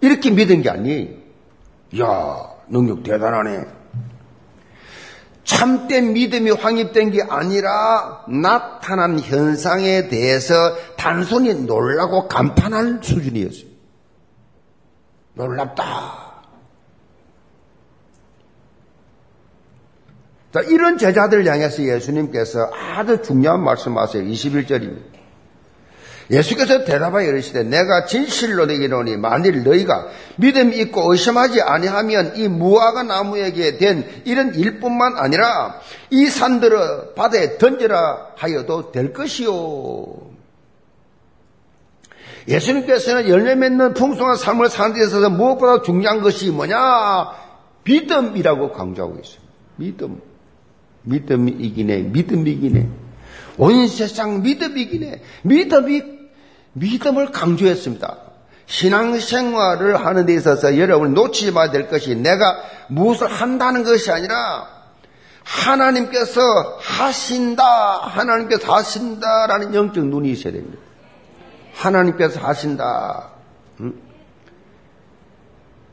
[0.00, 1.08] 이렇게 믿은 게 아니에요.
[2.00, 3.79] 야 능력 대단하네.
[5.44, 10.54] 참된 믿음이 확립된 게 아니라 나타난 현상에 대해서
[10.96, 13.70] 단순히 놀라고 감탄할 수준이었어요.
[15.34, 16.30] 놀랍다.
[20.52, 24.24] 자, 이런 제자들 향해서 예수님께서 아주 중요한 말씀하세요.
[24.24, 25.09] 21절입니다.
[26.30, 33.78] 예수께서 대답하여 이르시되 내가 진실로 내기노니 만일 너희가 믿음이 있고 의심하지 아니하면 이 무화과 나무에게
[33.78, 40.30] 된 이런 일뿐만 아니라 이 산들을 바다에 던지라 하여도 될 것이요.
[42.48, 46.76] 예수님께서는 열매 맺는 풍성한 삶을 사는 데 있어서 무엇보다 중요한 것이 뭐냐?
[47.84, 49.40] 믿음이라고 강조하고 있어요.
[49.76, 50.20] 믿음.
[51.02, 52.02] 믿음이 이기네.
[52.02, 52.88] 믿음이 이기네.
[53.58, 55.22] 온 세상 믿음이 이기네.
[55.42, 56.19] 믿음이
[56.72, 58.16] 믿음을 강조했습니다.
[58.66, 62.56] 신앙생활을 하는 데 있어서 여러분이 놓치지 말아야 될 것이 내가
[62.88, 64.68] 무엇을 한다는 것이 아니라
[65.42, 70.78] 하나님께서 하신다, 하나님께서 하신다라는 영적 눈이 있어야 됩니다.
[71.74, 73.30] 하나님께서 하신다.
[73.80, 74.00] 음?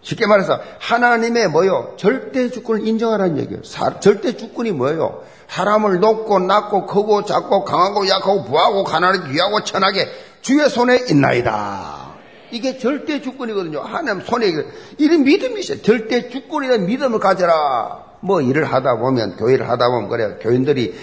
[0.01, 1.95] 쉽게 말해서 하나님의 뭐요?
[1.97, 3.63] 절대 주권을 인정하라는 얘기예요.
[3.63, 5.23] 사, 절대 주권이 뭐예요?
[5.49, 10.07] 사람을 높고 낮고 크고 작고 강하고 약하고 부하고 가난하고 귀하고 천하게
[10.41, 12.07] 주의 손에 있나이다.
[12.51, 13.81] 이게 절대 주권이거든요.
[13.81, 14.51] 하나님 손에
[14.97, 15.81] 이런 믿음이 있어요.
[15.81, 18.05] 절대 주권이라는 믿음을 가져라.
[18.21, 20.35] 뭐 일을 하다 보면 교회를 하다 보면 그래요.
[20.41, 20.95] 교인들이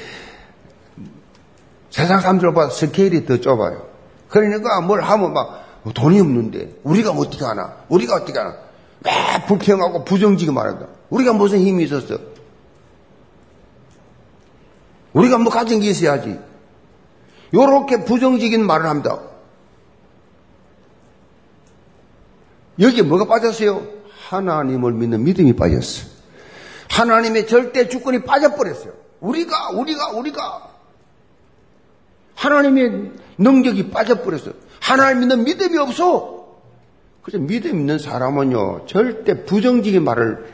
[1.90, 3.86] 세상 사람들보다 스케일이 더 좁아요.
[4.28, 7.74] 그러니까 뭘 하면 막 돈이 없는데 우리가 어떻게 하나?
[7.88, 8.56] 우리가 어떻게 하나?
[9.04, 9.12] 왜
[9.46, 10.86] 불평하고 부정직이 말한다.
[11.10, 12.18] 우리가 무슨 힘이 있었어?
[15.14, 16.38] 우리가 뭐 가진 게 있어야지.
[17.54, 19.20] 요렇게 부정적인 말을 합니다.
[22.80, 23.86] 여기에 뭐가 빠졌어요?
[24.28, 26.08] 하나님을 믿는 믿음이 빠졌어.
[26.90, 28.92] 하나님의 절대 주권이 빠져버렸어요.
[29.20, 30.70] 우리가, 우리가, 우리가.
[32.34, 34.54] 하나님의 능력이 빠져버렸어요.
[34.80, 36.34] 하나님 믿는 믿음이 없어.
[37.22, 40.52] 그래서 믿음 있는 사람은요, 절대 부정적인 말을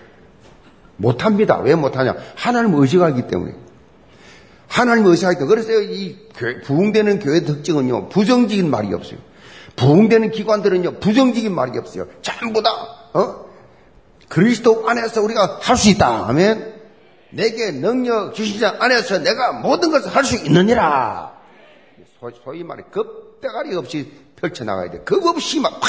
[0.99, 1.59] 못합니다.
[1.59, 2.14] 왜 못하냐?
[2.37, 3.55] 하나님 의식하기 때문에.
[4.70, 5.46] 하나님 때문에.
[5.46, 6.16] 그래서 이
[6.64, 9.18] 부흥되는 교회 특징은요, 부정적인 말이 없어요.
[9.74, 12.06] 부흥되는 기관들은요, 부정적인 말이 없어요.
[12.22, 12.70] 전부 다,
[13.12, 13.50] 어?
[14.28, 16.72] 그리스도 안에서 우리가 할 수 있다 하면,
[17.30, 21.33] 내게 능력 주시지 안에서 내가 모든 것을 할 수 있느니라.
[22.20, 25.00] 소, 위 말해, 급대가리 없이 펼쳐나가야 돼.
[25.00, 25.88] 급 없이 막, 팍!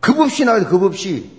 [0.00, 1.37] 급 없이 나가야 돼, 급 없이.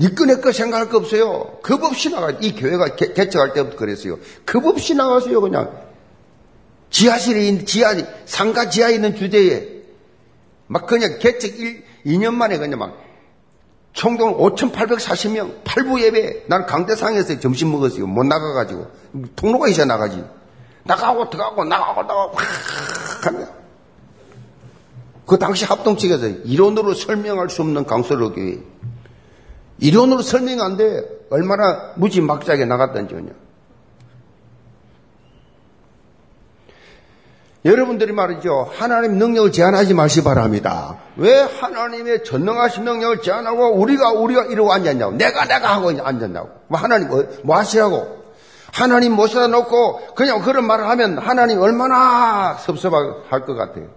[0.00, 1.58] 니꺼 내꺼 생각할 거 없어요.
[1.62, 2.30] 급 없이 나가.
[2.40, 4.18] 이 교회가 개, 개척할 때부터 그랬어요.
[4.46, 5.78] 급 없이 나가세요, 그냥.
[6.88, 9.82] 지하실에 있는, 지하, 상가 지하에 있는 주제에
[10.66, 12.96] 막 그냥 개척 1, 2년 만에 그냥 막
[13.92, 18.06] 총동 5,840명 8부 예배 난 강대상에서 점심 먹었어요.
[18.06, 18.86] 못 나가가지고
[19.36, 20.24] 통로가 있어 나가지.
[20.84, 23.50] 나가고 들어가고 나가고 나가고 확 하면
[25.26, 28.58] 그 당시 합동 측에서 이론으로 설명할 수 없는 강서로 교회
[29.80, 31.02] 이론으로 설명 안 돼.
[31.30, 33.34] 얼마나 무지막지하게 나갔던지 그냥.
[37.64, 38.70] 여러분들이 말이죠.
[38.74, 40.98] 하나님 능력을 제한하지 마시 바랍니다.
[41.16, 45.12] 왜 하나님의 전능하신 능력을 제한하고 우리가 우리가 이러고 앉았냐고.
[45.16, 46.50] 내가 내가 하고 앉았냐고.
[46.68, 48.20] 뭐 하나님 뭐, 뭐 하시라고.
[48.72, 53.88] 하나님 모셔다 놓고 그냥 그런 말을 하면 하나님 얼마나 섭섭할 것 같아요.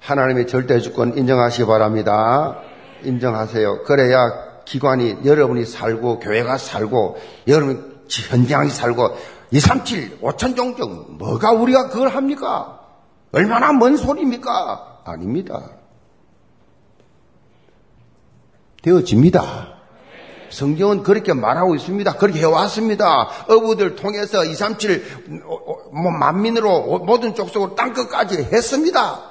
[0.00, 2.60] 하나님의 절대 주권 인정하시기 바랍니다.
[3.04, 3.84] 인정하세요.
[3.84, 9.16] 그래야 기관이 여러분이 살고 교회가 살고 여러분 현장이 살고
[9.50, 12.80] 237, 5천 종족, 뭐가 우리가 그걸 합니까?
[13.32, 15.02] 얼마나 먼 소리입니까?
[15.04, 15.70] 아닙니다.
[18.82, 19.74] 되어집니다.
[20.50, 22.14] 성경은 그렇게 말하고 있습니다.
[22.16, 23.28] 그렇게 해왔습니다.
[23.48, 25.40] 어부들 통해서 237,
[25.92, 29.22] 뭐 만민으로 모든 족속으로 땅끝까지 했습니다.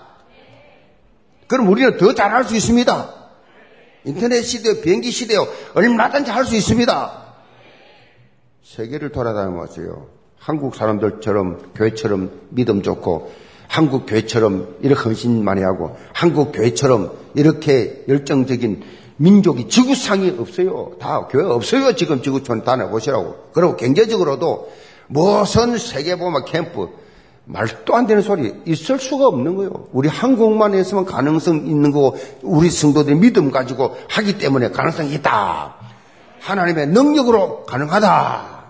[1.47, 3.20] 그럼 우리는 더 잘할 수 있습니다.
[4.05, 5.47] 인터넷 시대, 비행기 시대요.
[5.75, 7.21] 얼마든지 할 수 있습니다.
[8.63, 10.07] 세계를 돌아다니면서요.
[10.37, 13.31] 한국 사람들처럼 교회처럼 믿음 좋고
[13.67, 18.83] 한국 교회처럼 이렇게 헌신 많이 하고 한국 교회처럼 이렇게 열정적인
[19.17, 20.93] 민족이 지구상이 없어요.
[20.99, 21.95] 다 교회 없어요.
[21.95, 23.49] 지금 지구촌 다녀보시라고.
[23.53, 24.71] 그리고 경제적으로도
[25.07, 26.89] 무슨 세계보마 캠프
[27.51, 29.87] 말도 안 되는 소리 있을 수가 없는 거예요.
[29.91, 35.75] 우리 한국만 했으면 가능성 있는 거 우리 성도들이 믿음 가지고 하기 때문에 가능성이 있다.
[36.39, 38.61] 하나님의 능력으로 가능하다.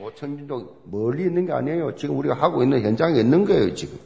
[0.00, 1.96] 오천민족 멀리 있는 게 아니에요.
[1.96, 3.98] 지금 우리가 하고 있는 현장에 있는 거예요, 지금.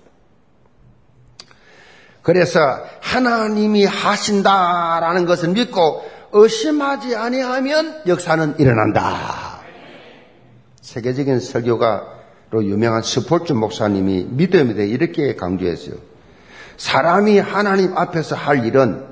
[2.23, 2.61] 그래서
[3.03, 9.61] 하나님이 하신다라는 것을 믿고 의심하지 아니하면 역사는 일어난다.
[10.81, 12.15] 세계적인 설교가
[12.55, 15.97] 로 유명한 스폴츠 목사님이 믿음에 대해 이렇게 강조했어요.
[16.77, 19.05] 사람이 하나님 앞에서 할 일은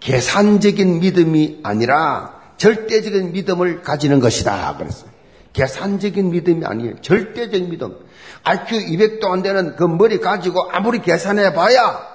[0.00, 4.76] 계산적인 믿음이 아니라 절대적인 믿음을 가지는 것이다.
[4.76, 5.10] 그랬어요.
[5.54, 7.00] 계산적인 믿음이 아니에요.
[7.00, 7.96] 절대적인 믿음.
[8.44, 12.06] IQ 200도 안 되는 그 머리 가지고 아무리 계산해 봐야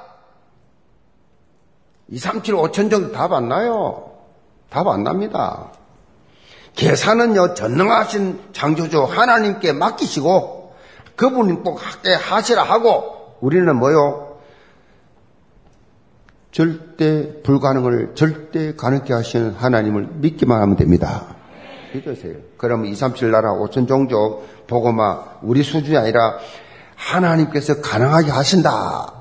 [2.10, 4.12] 2, 3, 7, 5천 정도 답 안 나요.
[4.70, 5.72] 답 안 납니다.
[6.76, 10.74] 계산은요, 전능하신 창조주 하나님께 맡기시고
[11.16, 14.40] 그분이 꼭 하시라 하고 우리는 뭐요?
[16.52, 21.36] 절대 불가능을 절대 가능케 하시는 하나님을 믿기만 하면 됩니다.
[21.94, 22.36] 믿으세요.
[22.58, 26.38] 그러면 2, 3, 7 나라 5천 종족 보고마 우리 수준이 아니라
[26.96, 29.14] 하나님께서 가능하게 하신다.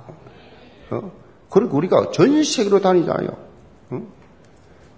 [0.90, 1.12] 어?
[1.50, 3.51] 그리고 우리가 전 세계로 다니잖아요.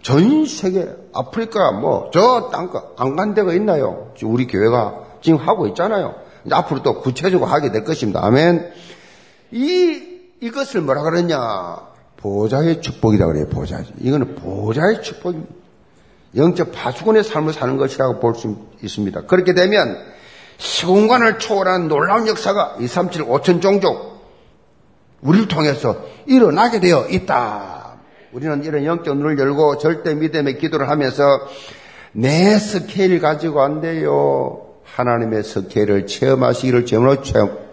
[0.05, 0.13] 어?
[0.13, 4.13] 전 세계 아프리카 뭐 저 땅가 안 간 데가 있나요?
[4.23, 6.15] 우리 교회가 지금 하고 있잖아요.
[6.51, 8.21] 앞으로 또 구체적으로 하게 될 것입니다.
[8.25, 8.71] 아멘.
[9.53, 10.03] 이
[10.41, 11.79] 이것을 뭐라 그러냐?
[12.19, 13.47] 보좌의 축복이다 그래요.
[13.49, 13.83] 보좌.
[14.01, 15.53] 이거는 보좌의 축복입니다.
[16.37, 19.23] 영적 파수꾼의 삶을 사는 것이라고 볼 수 있습니다.
[19.23, 19.97] 그렇게 되면
[20.59, 24.21] 시공간을 초월한 놀라운 역사가 237 5천 종족
[25.23, 25.97] 우리를 통해서
[26.27, 27.84] 일어나게 되어 있다.
[28.35, 31.23] 우리는 이런 영적 눈을 열고 절대 믿음의 기도를 하면서
[32.11, 34.75] 내 스케일 가지고 안 돼요.
[34.83, 37.23] 하나님의 스케일을 체험하시기를 제물로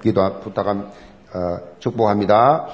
[0.04, 0.78] 기도 부탁합
[1.34, 2.68] 어, 축복합니다.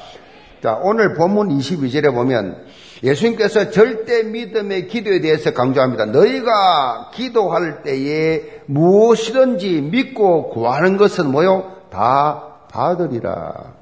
[0.61, 2.65] 자, 오늘 본문 22절에 보면
[3.03, 6.07] 예수님께서 절대 믿음의 기도에 대해서 강조합니다.
[6.07, 11.71] 너희가 기도할 때에 무엇이든지 믿고 구하는 것은 뭐요?
[11.89, 13.76] 다 받으리라.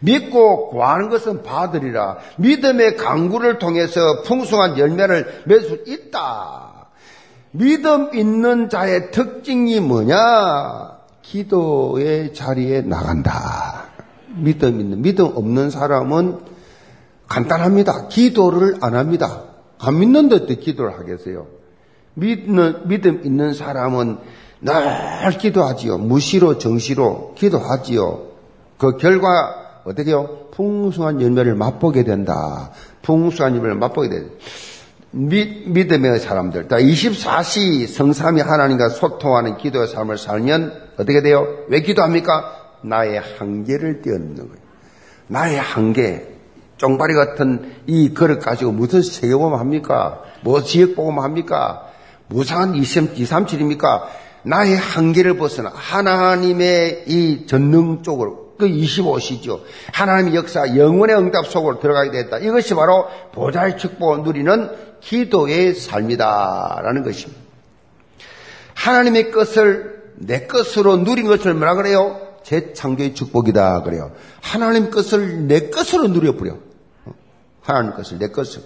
[0.00, 2.18] 믿고 구하는 것은 받으리라.
[2.38, 6.88] 믿음의 강구를 통해서 풍성한 열매를 맺을 수 있다.
[7.52, 10.98] 믿음 있는 자의 특징이 뭐냐?
[11.22, 13.84] 기도의 자리에 나간다.
[14.36, 16.38] 믿음 있는, 믿음 없는 사람은
[17.28, 18.08] 간단합니다.
[18.08, 19.44] 기도를 안 합니다.
[19.78, 21.46] 안 믿는데 어떻게 기도를 하겠어요?
[22.14, 24.18] 믿는, 믿음 있는 사람은
[24.62, 25.98] 늘 기도하지요.
[25.98, 28.26] 무시로 정시로 기도하지요.
[28.78, 30.48] 그 결과 어떻게요?
[30.52, 32.70] 풍성한 열매를 맛보게 된다.
[33.02, 34.34] 풍성한 열매를 맛보게 된다.
[35.12, 36.68] 믿, 믿음의 사람들.
[36.68, 41.46] 24시 성삼이 하나님과 소통하는 기도의 삶을 살면 어떻게 돼요?
[41.68, 42.56] 왜 기도합니까?
[42.82, 44.60] 나의 한계를 뛰어넘는 거예요.
[45.26, 46.28] 나의 한계.
[46.76, 50.22] 쫑바리 같은 이 그릇 가지고 무슨 세계보험 합니까?
[50.42, 51.86] 뭐 지역보험 합니까?
[52.28, 54.04] 무상한 2, 3, 7입니까?
[54.42, 59.62] 나의 한계를 벗어나 하나님의 이 전능 쪽으로 그 25시죠.
[59.92, 62.38] 하나님의 역사, 영원의 응답 속으로 들어가게 됐다.
[62.38, 67.40] 이것이 바로 보좌의 축복을 누리는 기도의 삶이다 라는 것입니다.
[68.74, 72.20] 하나님의 것을 내 것으로 누린 것을 뭐라 그래요?
[72.44, 74.12] 재창조의 축복이다 그래요.
[74.40, 76.56] 하나님 것을 내 것으로 누려버려.
[77.62, 78.62] 하나님 것을 내 것을.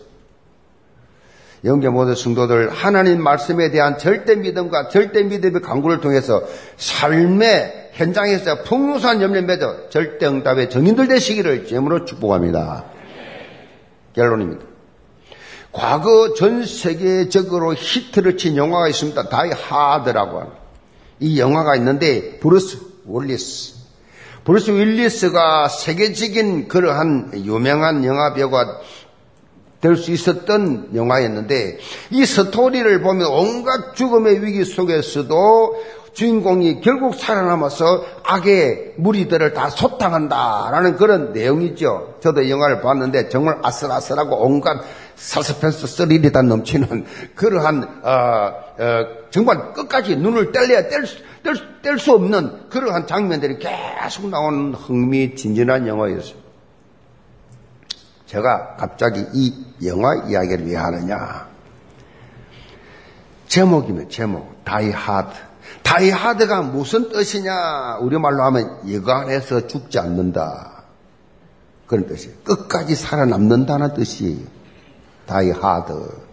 [1.64, 6.42] 영계 모든 성도들 하나님 말씀에 대한 절대 믿음과 절대 믿음의 강구를 통해서
[6.76, 12.84] 삶의 현장에서 풍성한 열매 맺어 절대 응답의 증인들 되시기를 제물로 축복합니다.
[14.14, 14.64] 결론입니다.
[15.72, 19.28] 과거 전 세계적으로 히트를 친 영화가 있습니다.
[19.28, 20.52] Die Hard라고 하는.
[21.20, 23.74] 이 영화가 있는데 브루스 월리스
[24.44, 28.80] 브루스 윌리스가 세계적인 그러한 유명한 영화 배우가
[29.84, 31.78] 될 수 있었던 영화였는데
[32.10, 35.76] 이 스토리를 보면 온갖 죽음의 위기 속에서도
[36.14, 42.14] 주인공이 결국 살아남아서 악의 무리들을 다 소탕한다라는 그런 내용이죠.
[42.20, 44.80] 저도 이 영화를 봤는데 정말 아슬아슬하고 온갖
[45.16, 47.04] 사스펜스 스릴이 다 넘치는
[47.34, 48.10] 그러한 어,
[48.78, 51.18] 어, 정말 끝까지 눈을 뗄래야 뗄 수,
[51.82, 56.43] 뗄수 없는 그러한 장면들이 계속 나오는 흥미진진한 영화였어요.
[58.26, 59.54] 제가 갑자기 이
[59.84, 61.48] 영화 이야기를 왜 하느냐?
[63.48, 65.34] 제목이면 제목, 다이 하드.
[65.82, 67.98] 다이 하드가 무슨 뜻이냐?
[68.00, 70.84] 우리말로 하면 여간해서 죽지 않는다.
[71.86, 72.36] 그런 뜻이에요.
[72.44, 74.46] 끝까지 살아남는다는 뜻이에요.
[75.26, 76.24] 다이 하드.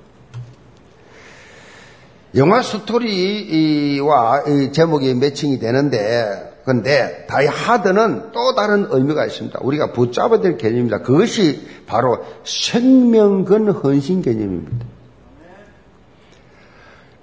[2.35, 9.59] 영화 스토리와 제목이 매칭이 되는데 근데 die hard는 또 다른 의미가 있습니다.
[9.61, 10.99] 우리가 붙잡아야 될 개념입니다.
[10.99, 14.85] 그것이 바로 생명건 헌신 개념입니다.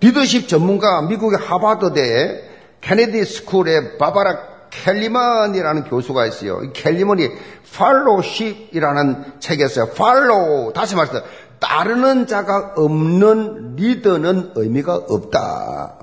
[0.00, 2.44] 리더십 전문가 미국의 하버드대
[2.80, 4.38] 케네디 스쿨의 바바라
[4.70, 6.60] 켈리먼이라는 교수가 있어요.
[6.62, 7.30] 이 켈리먼이
[7.74, 11.22] Followership이라는 책에서 팔로우 다시 말해서
[11.58, 15.98] 따르는 자가 없는 리더는 의미가 없다.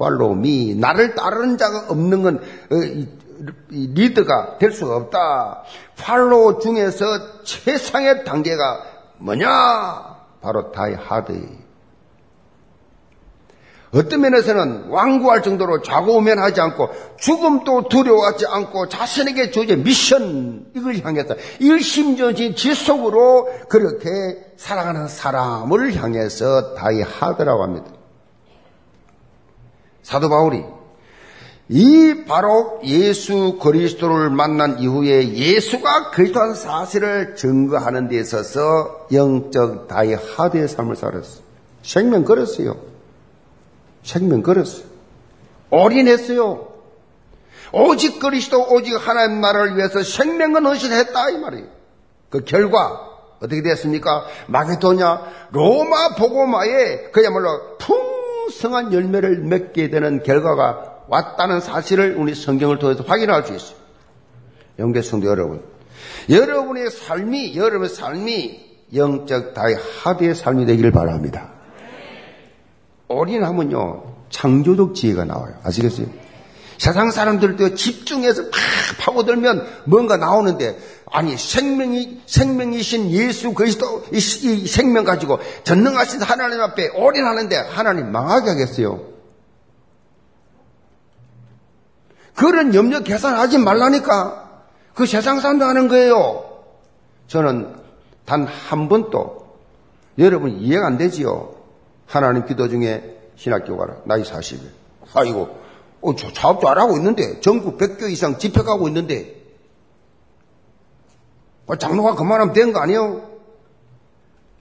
[0.00, 0.74] Follow me.
[0.74, 2.76] 나를 따르는 자가 없는 건 어,
[3.68, 5.62] 리더가 될 수가 없다.
[5.98, 8.82] 팔로우 중에서 최상의 단계가
[9.18, 10.16] 뭐냐?
[10.40, 11.60] 바로 다이 하드.
[13.92, 22.54] 어떤 면에서는 완구할 정도로 좌고우면하지 않고 죽음도 두려워하지 않고 자신에게 주어진 미션 이걸 향해서 일심전심
[22.54, 24.08] 지속으로 그렇게
[24.56, 27.99] 사랑하는 사람을 향해서 다이 하더라고 합니다.
[30.10, 30.64] 사도 바울이
[31.68, 40.66] 이 바로 예수 그리스도를 만난 이후에 예수가 그리스도한 사실을 증거하는 데 있어서 영적 다이 하드의
[40.66, 41.44] 삶을 살았어요.
[41.84, 42.76] 생명 걸었어요.
[44.02, 44.86] 생명 걸었어요.
[45.70, 46.68] 올인했어요.
[47.72, 51.66] 오직 그리스도 오직 하나님 나라를 위해서 생명은 헌신했다 이 말이에요.
[52.30, 53.08] 그 결과
[53.40, 54.26] 어떻게 됐습니까?
[54.48, 58.19] 마게도냐 로마 보고마에 그야말로 풍
[58.50, 63.76] 성한 열매를 맺게 되는 결과가 왔다는 사실을 우리 성경을 통해서 확인할 수 있어요.
[64.78, 65.62] 영계성도 여러분,
[66.28, 71.52] 여러분의 삶이 여러분의 삶이 영적 다이 하드의 삶이 되기를 바랍니다.
[73.08, 75.54] 올인하면요, 창조적 지혜가 나와요.
[75.64, 76.06] 아시겠어요?
[76.78, 78.50] 세상 사람들도 집중해서 막
[79.00, 80.78] 파고들면 뭔가 나오는데
[81.12, 88.50] 아니 생명이 생명이신 예수 그리스도 이, 이 생명 가지고 전능하신 하나님 앞에 올인하는데 하나님 망하게
[88.50, 89.10] 하겠어요.
[92.34, 94.48] 그런 염려 계산하지 말라니까.
[94.94, 96.44] 그 세상 사람도 하는 거예요.
[97.26, 97.76] 저는
[98.24, 99.56] 단 한 번도
[100.18, 101.54] 여러분 이해가 안 되지요.
[102.06, 103.96] 하나님 기도 중에 신학교 가라.
[104.04, 104.60] 나이 40일.
[105.14, 105.48] 아이고,
[106.00, 109.39] 어, 저 사업도 안 하고 있는데, 전국 100교 이상 집회 가고 있는데, 어,
[111.78, 113.28] 장로가 그만하면 된 거 아니에요?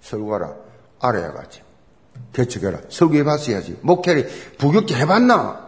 [0.01, 0.53] 설교가라.
[1.01, 1.61] 알아야 가지.
[2.33, 2.79] 개척해라.
[2.89, 3.79] 설교해봤어야지.
[3.81, 5.67] 목회를 부격기 해봤나?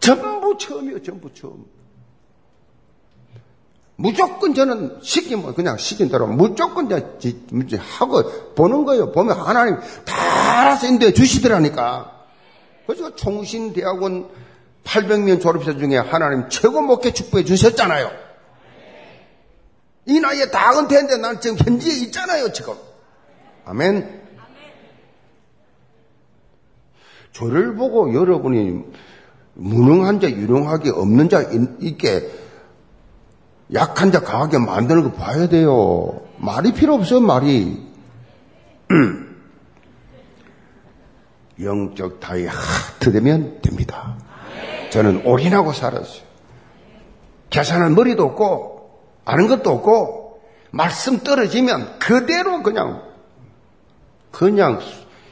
[0.00, 1.64] 전부 처음이에요, 전부 처음.
[3.96, 6.86] 무조건 저는 시키면 그냥 시킨 대로 무조건
[7.20, 8.22] 이제 하고
[8.54, 9.10] 보는 거예요.
[9.10, 12.12] 보면 하나님 다 알아서 인도해 주시더라니까.
[12.86, 14.28] 그래서 총신대학원
[14.84, 18.27] 800명 졸업자 중에 하나님 최고 목회 축복해 주셨잖아요.
[20.08, 22.74] 이 나이에 다 은퇴했는데 난 지금 현지에 있잖아요, 지금.
[23.66, 24.22] 아멘.
[27.32, 28.84] 저를 보고 여러분이
[29.52, 31.42] 무능한 자, 유능하게 없는 자
[31.80, 32.30] 있게
[33.74, 36.22] 약한 자 강하게 만드는 거 봐야 돼요.
[36.38, 37.86] 말이 필요 없어요, 말이.
[41.60, 44.16] 영적 다이 하트 되면 됩니다.
[44.90, 46.22] 저는 올인하고 살았어요.
[47.50, 48.77] 계산할 머리도 없고,
[49.28, 53.02] 아는 것도 없고, 말씀 떨어지면 그대로 그냥,
[54.32, 54.80] 그냥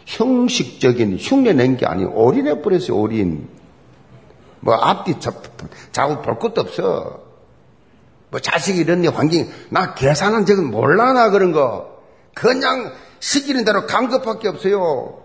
[0.04, 3.48] 형식적인 흉내 낸 게 아니고 올인해 버렸어요, 올인.
[4.60, 5.14] 뭐 앞뒤
[5.92, 7.20] 자고 볼 것도 없어.
[8.30, 11.96] 뭐 자식이 이런 환경, 나 계산한 적은 몰라, 나 그런 거.
[12.34, 15.22] 그냥 시키는 대로 간 것밖에 없어요.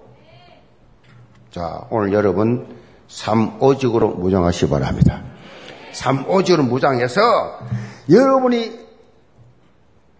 [1.51, 2.77] 자, 오늘 여러분,
[3.09, 5.23] 삼오직으로 무장하시 기 바랍니다.
[5.91, 7.19] 삼오직으로 무장해서
[8.09, 8.79] 여러분이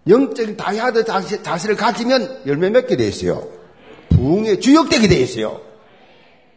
[0.08, 3.46] 영적인 다이아드 자세, 자세를 가지면 열매 맺게 돼 있어요.
[4.10, 5.60] 부흥의 주역되게 돼 있어요.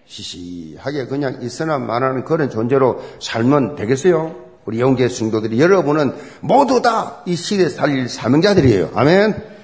[0.07, 4.35] 시시하게 그냥 있으나 마나는 그런 존재로 살면 되겠어요?
[4.65, 8.91] 우리 영계 성도들이 여러분은 모두 다 이 시대에 살릴 사명자들이에요.
[8.95, 9.55] 아멘.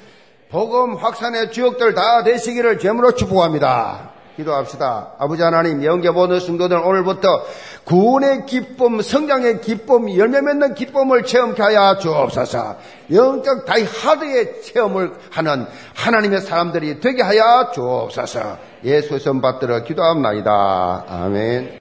[0.50, 4.11] 복음 확산의 주역들 다 되시기를 제물로 축복합니다.
[4.36, 5.14] 기도합시다.
[5.20, 7.44] 아버지 하나님, 영계 모든 성도들 오늘부터
[7.84, 12.76] 구원의 기쁨, 성장의 기쁨, 열매 맺는 기쁨을 체험케 하여 주옵소서.
[13.12, 15.66] 영적 다이하드의 체험을 하는
[15.96, 18.58] 하나님의 사람들이 되게 하여 주옵소서.
[18.84, 21.06] 예수의 선 받들어 기도합나이다.
[21.08, 21.70] 아멘.